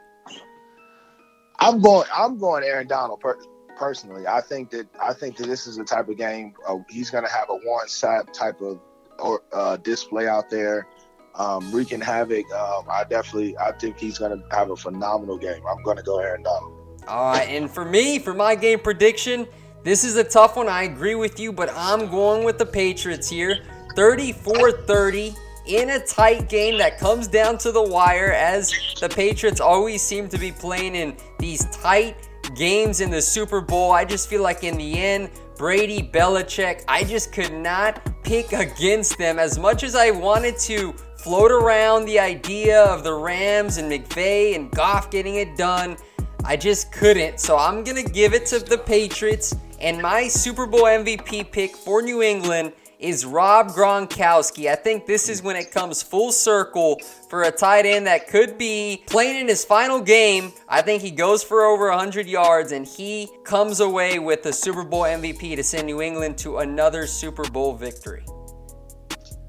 I'm 1.59 1.81
going. 1.81 2.09
I'm 2.15 2.39
going 2.39 2.65
Aaron 2.65 2.87
Donald 2.87 3.21
per- 3.21 3.39
personally. 3.77 4.27
I 4.27 4.41
think 4.41 4.71
that 4.71 4.89
I 5.01 5.13
think 5.13 5.37
that 5.37 5.47
this 5.47 5.67
is 5.67 5.77
the 5.77 5.85
type 5.85 6.09
of 6.09 6.17
game 6.17 6.55
uh, 6.67 6.79
he's 6.89 7.11
going 7.11 7.25
to 7.25 7.31
have 7.31 7.51
a 7.51 7.57
Warren 7.65 7.89
Sapp 7.89 8.33
type 8.33 8.61
of 8.61 8.81
or, 9.19 9.43
uh, 9.53 9.77
display 9.77 10.27
out 10.27 10.51
there, 10.51 10.87
um, 11.35 11.71
wreaking 11.73 12.01
havoc. 12.01 12.51
Um, 12.53 12.85
I 12.91 13.05
definitely, 13.05 13.57
I 13.59 13.73
think 13.73 13.99
he's 13.99 14.19
going 14.19 14.39
to 14.39 14.57
have 14.57 14.71
a 14.71 14.77
phenomenal 14.77 15.39
game. 15.39 15.63
I'm 15.69 15.83
going 15.83 15.99
to 15.99 16.03
go 16.03 16.19
Aaron 16.19 16.43
Donald. 16.43 16.77
All 17.07 17.33
right, 17.33 17.49
and 17.49 17.71
for 17.71 17.85
me, 17.85 18.19
for 18.19 18.35
my 18.35 18.55
game 18.55 18.79
prediction, 18.79 19.47
this 19.83 20.05
is 20.05 20.17
a 20.17 20.25
tough 20.25 20.57
one. 20.57 20.69
I 20.69 20.85
agree 20.85 21.15
with 21.15 21.41
you, 21.41 21.53
but 21.53 21.71
I'm 21.75 22.11
going 22.11 22.45
with 22.45 22.59
the 22.59 22.67
Patriots 22.67 23.29
here. 23.29 23.61
34 23.97 24.73
30 24.73 25.35
in 25.67 25.91
a 25.91 25.99
tight 26.01 26.49
game 26.49 26.79
that 26.79 26.99
comes 26.99 27.29
down 27.29 27.59
to 27.59 27.73
the 27.73 27.83
wire, 27.83 28.33
as 28.33 28.73
the 29.01 29.09
Patriots 29.09 29.61
always 29.61 30.03
seem 30.03 30.29
to 30.29 30.39
be 30.39 30.53
playing 30.53 30.95
in 30.95 31.17
these 31.39 31.65
tight 31.77 32.17
games 32.57 33.01
in 33.01 33.11
the 33.11 33.23
Super 33.23 33.61
Bowl. 33.61 33.93
I 33.93 34.05
just 34.05 34.29
feel 34.29 34.43
like 34.43 34.65
in 34.65 34.77
the 34.77 34.99
end, 34.99 35.31
Brady, 35.57 36.03
Belichick, 36.03 36.85
I 36.89 37.05
just 37.05 37.33
could 37.33 37.53
not 37.53 38.01
pick 38.23 38.53
against 38.53 39.19
them 39.19 39.39
as 39.39 39.59
much 39.59 39.83
as 39.83 39.95
I 39.95 40.11
wanted 40.11 40.59
to 40.61 40.93
float 41.19 41.53
around 41.53 42.07
the 42.07 42.19
idea 42.19 42.83
of 42.85 43.05
the 43.05 43.13
Rams 43.13 43.77
and 43.77 43.91
McVay 43.91 44.57
and 44.57 44.71
Goff 44.71 45.11
getting 45.11 45.37
it 45.37 45.57
done. 45.57 45.97
I 46.45 46.57
just 46.57 46.93
couldn't. 46.93 47.39
So 47.41 47.59
I'm 47.59 47.85
going 47.85 48.03
to 48.03 48.11
give 48.11 48.33
it 48.33 48.47
to 48.47 48.59
the 48.59 48.79
Patriots. 48.79 49.55
And 49.81 50.03
my 50.03 50.29
Super 50.29 50.67
Bowl 50.67 50.83
MVP 50.83 51.51
pick 51.51 51.75
for 51.75 52.03
New 52.03 52.23
England 52.23 52.73
is 52.99 53.25
Rob 53.25 53.69
Gronkowski. 53.69 54.71
I 54.71 54.75
think 54.75 55.07
this 55.07 55.31
is 55.31 55.43
when 55.43 55.57
it 55.57 55.71
comes 55.71 56.03
full 56.03 56.33
circle 56.33 57.01
for 57.31 57.45
a 57.45 57.51
tight 57.51 57.87
end 57.87 58.07
that 58.07 58.29
could 58.29 58.59
be 58.59 59.03
playing 59.07 59.41
in 59.41 59.49
his 59.49 59.65
final 59.65 59.99
game. 59.99 60.53
I 60.69 60.83
think 60.83 61.03
he 61.03 61.11
goes 61.11 61.43
for 61.43 61.65
over 61.65 61.89
100 61.89 62.27
yards 62.27 62.73
and 62.73 62.87
he 62.87 63.31
comes 63.45 63.81
away 63.81 64.19
with 64.19 64.43
the 64.43 64.53
Super 64.53 64.85
Bowl 64.85 65.05
MVP 65.05 65.57
to 65.57 65.65
send 65.65 65.87
New 65.87 66.03
England 66.03 66.37
to 66.39 66.59
another 66.59 67.07
Super 67.07 67.45
Bowl 67.45 67.75
victory. 67.75 68.25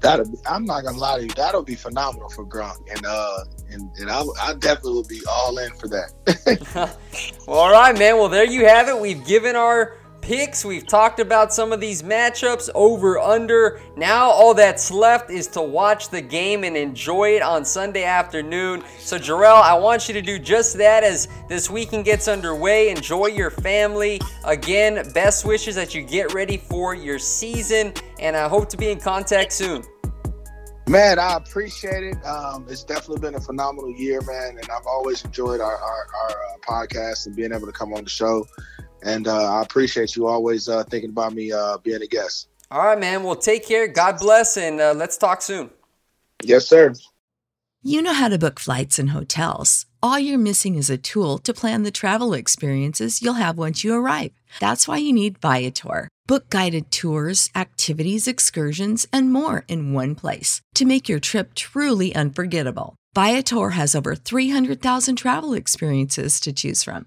That'll 0.00 0.28
be, 0.28 0.38
I'm 0.46 0.64
not 0.64 0.82
gonna 0.82 0.96
lie 0.96 1.18
to 1.18 1.24
you. 1.24 1.30
That'll 1.36 1.62
be 1.62 1.76
phenomenal 1.76 2.28
for 2.30 2.44
Gronk, 2.44 2.76
and 2.90 3.06
uh, 3.06 3.44
and, 3.70 3.88
and 3.98 4.10
I, 4.10 4.24
I 4.40 4.54
definitely 4.54 4.94
will 4.94 5.04
be 5.04 5.20
all 5.30 5.56
in 5.58 5.70
for 5.74 5.86
that. 5.86 6.10
well, 7.46 7.58
all 7.58 7.70
right, 7.70 7.96
man. 7.96 8.16
Well, 8.16 8.28
there 8.28 8.44
you 8.44 8.66
have 8.66 8.88
it. 8.88 8.98
We've 8.98 9.24
given 9.24 9.54
our 9.54 9.96
picks. 10.22 10.64
We've 10.64 10.86
talked 10.86 11.20
about 11.20 11.52
some 11.52 11.72
of 11.72 11.80
these 11.80 12.02
matchups 12.02 12.70
over 12.74 13.18
under. 13.18 13.82
Now 13.96 14.30
all 14.30 14.54
that's 14.54 14.90
left 14.90 15.30
is 15.30 15.48
to 15.48 15.60
watch 15.60 16.08
the 16.08 16.22
game 16.22 16.64
and 16.64 16.76
enjoy 16.76 17.36
it 17.36 17.42
on 17.42 17.64
Sunday 17.64 18.04
afternoon. 18.04 18.82
So 18.98 19.18
Jerel, 19.18 19.60
I 19.60 19.74
want 19.74 20.08
you 20.08 20.14
to 20.14 20.22
do 20.22 20.38
just 20.38 20.78
that 20.78 21.04
as 21.04 21.28
this 21.48 21.68
weekend 21.68 22.06
gets 22.06 22.28
underway. 22.28 22.88
Enjoy 22.88 23.26
your 23.26 23.50
family. 23.50 24.20
Again, 24.44 25.10
best 25.12 25.44
wishes 25.44 25.74
that 25.74 25.94
you 25.94 26.02
get 26.02 26.32
ready 26.32 26.56
for 26.56 26.94
your 26.94 27.18
season 27.18 27.92
and 28.18 28.36
I 28.36 28.48
hope 28.48 28.68
to 28.70 28.76
be 28.76 28.90
in 28.90 29.00
contact 29.00 29.52
soon. 29.52 29.82
Man, 30.88 31.18
I 31.18 31.36
appreciate 31.36 32.02
it. 32.02 32.24
Um, 32.24 32.66
it's 32.68 32.82
definitely 32.82 33.20
been 33.20 33.36
a 33.36 33.40
phenomenal 33.40 33.90
year, 33.92 34.20
man, 34.22 34.58
and 34.58 34.68
I've 34.68 34.86
always 34.86 35.24
enjoyed 35.24 35.60
our, 35.60 35.76
our, 35.76 36.06
our 36.22 36.30
uh, 36.30 36.58
podcast 36.60 37.26
and 37.26 37.36
being 37.36 37.52
able 37.52 37.66
to 37.66 37.72
come 37.72 37.94
on 37.94 38.04
the 38.04 38.10
show. 38.10 38.46
And 39.02 39.26
uh, 39.28 39.58
I 39.58 39.62
appreciate 39.62 40.16
you 40.16 40.26
always 40.26 40.68
uh, 40.68 40.84
thinking 40.84 41.10
about 41.10 41.34
me 41.34 41.52
uh, 41.52 41.78
being 41.78 42.02
a 42.02 42.06
guest. 42.06 42.48
All 42.70 42.86
right, 42.86 42.98
man. 42.98 43.22
Well, 43.22 43.36
take 43.36 43.66
care. 43.66 43.86
God 43.86 44.18
bless, 44.18 44.56
and 44.56 44.80
uh, 44.80 44.94
let's 44.94 45.18
talk 45.18 45.42
soon. 45.42 45.70
Yes, 46.42 46.66
sir. 46.66 46.94
You 47.82 48.00
know 48.00 48.14
how 48.14 48.28
to 48.28 48.38
book 48.38 48.60
flights 48.60 48.98
and 48.98 49.10
hotels. 49.10 49.86
All 50.02 50.18
you're 50.18 50.38
missing 50.38 50.76
is 50.76 50.88
a 50.88 50.96
tool 50.96 51.38
to 51.38 51.52
plan 51.52 51.82
the 51.82 51.90
travel 51.90 52.32
experiences 52.32 53.20
you'll 53.20 53.34
have 53.34 53.58
once 53.58 53.84
you 53.84 53.94
arrive. 53.94 54.32
That's 54.60 54.88
why 54.88 54.98
you 54.98 55.12
need 55.12 55.38
Viator. 55.38 56.08
Book 56.26 56.48
guided 56.48 56.90
tours, 56.90 57.50
activities, 57.54 58.28
excursions, 58.28 59.06
and 59.12 59.32
more 59.32 59.64
in 59.68 59.92
one 59.92 60.14
place 60.14 60.60
to 60.76 60.84
make 60.84 61.08
your 61.08 61.20
trip 61.20 61.54
truly 61.54 62.14
unforgettable. 62.14 62.94
Viator 63.14 63.70
has 63.70 63.94
over 63.94 64.14
300,000 64.14 65.16
travel 65.16 65.52
experiences 65.52 66.40
to 66.40 66.52
choose 66.52 66.82
from 66.84 67.06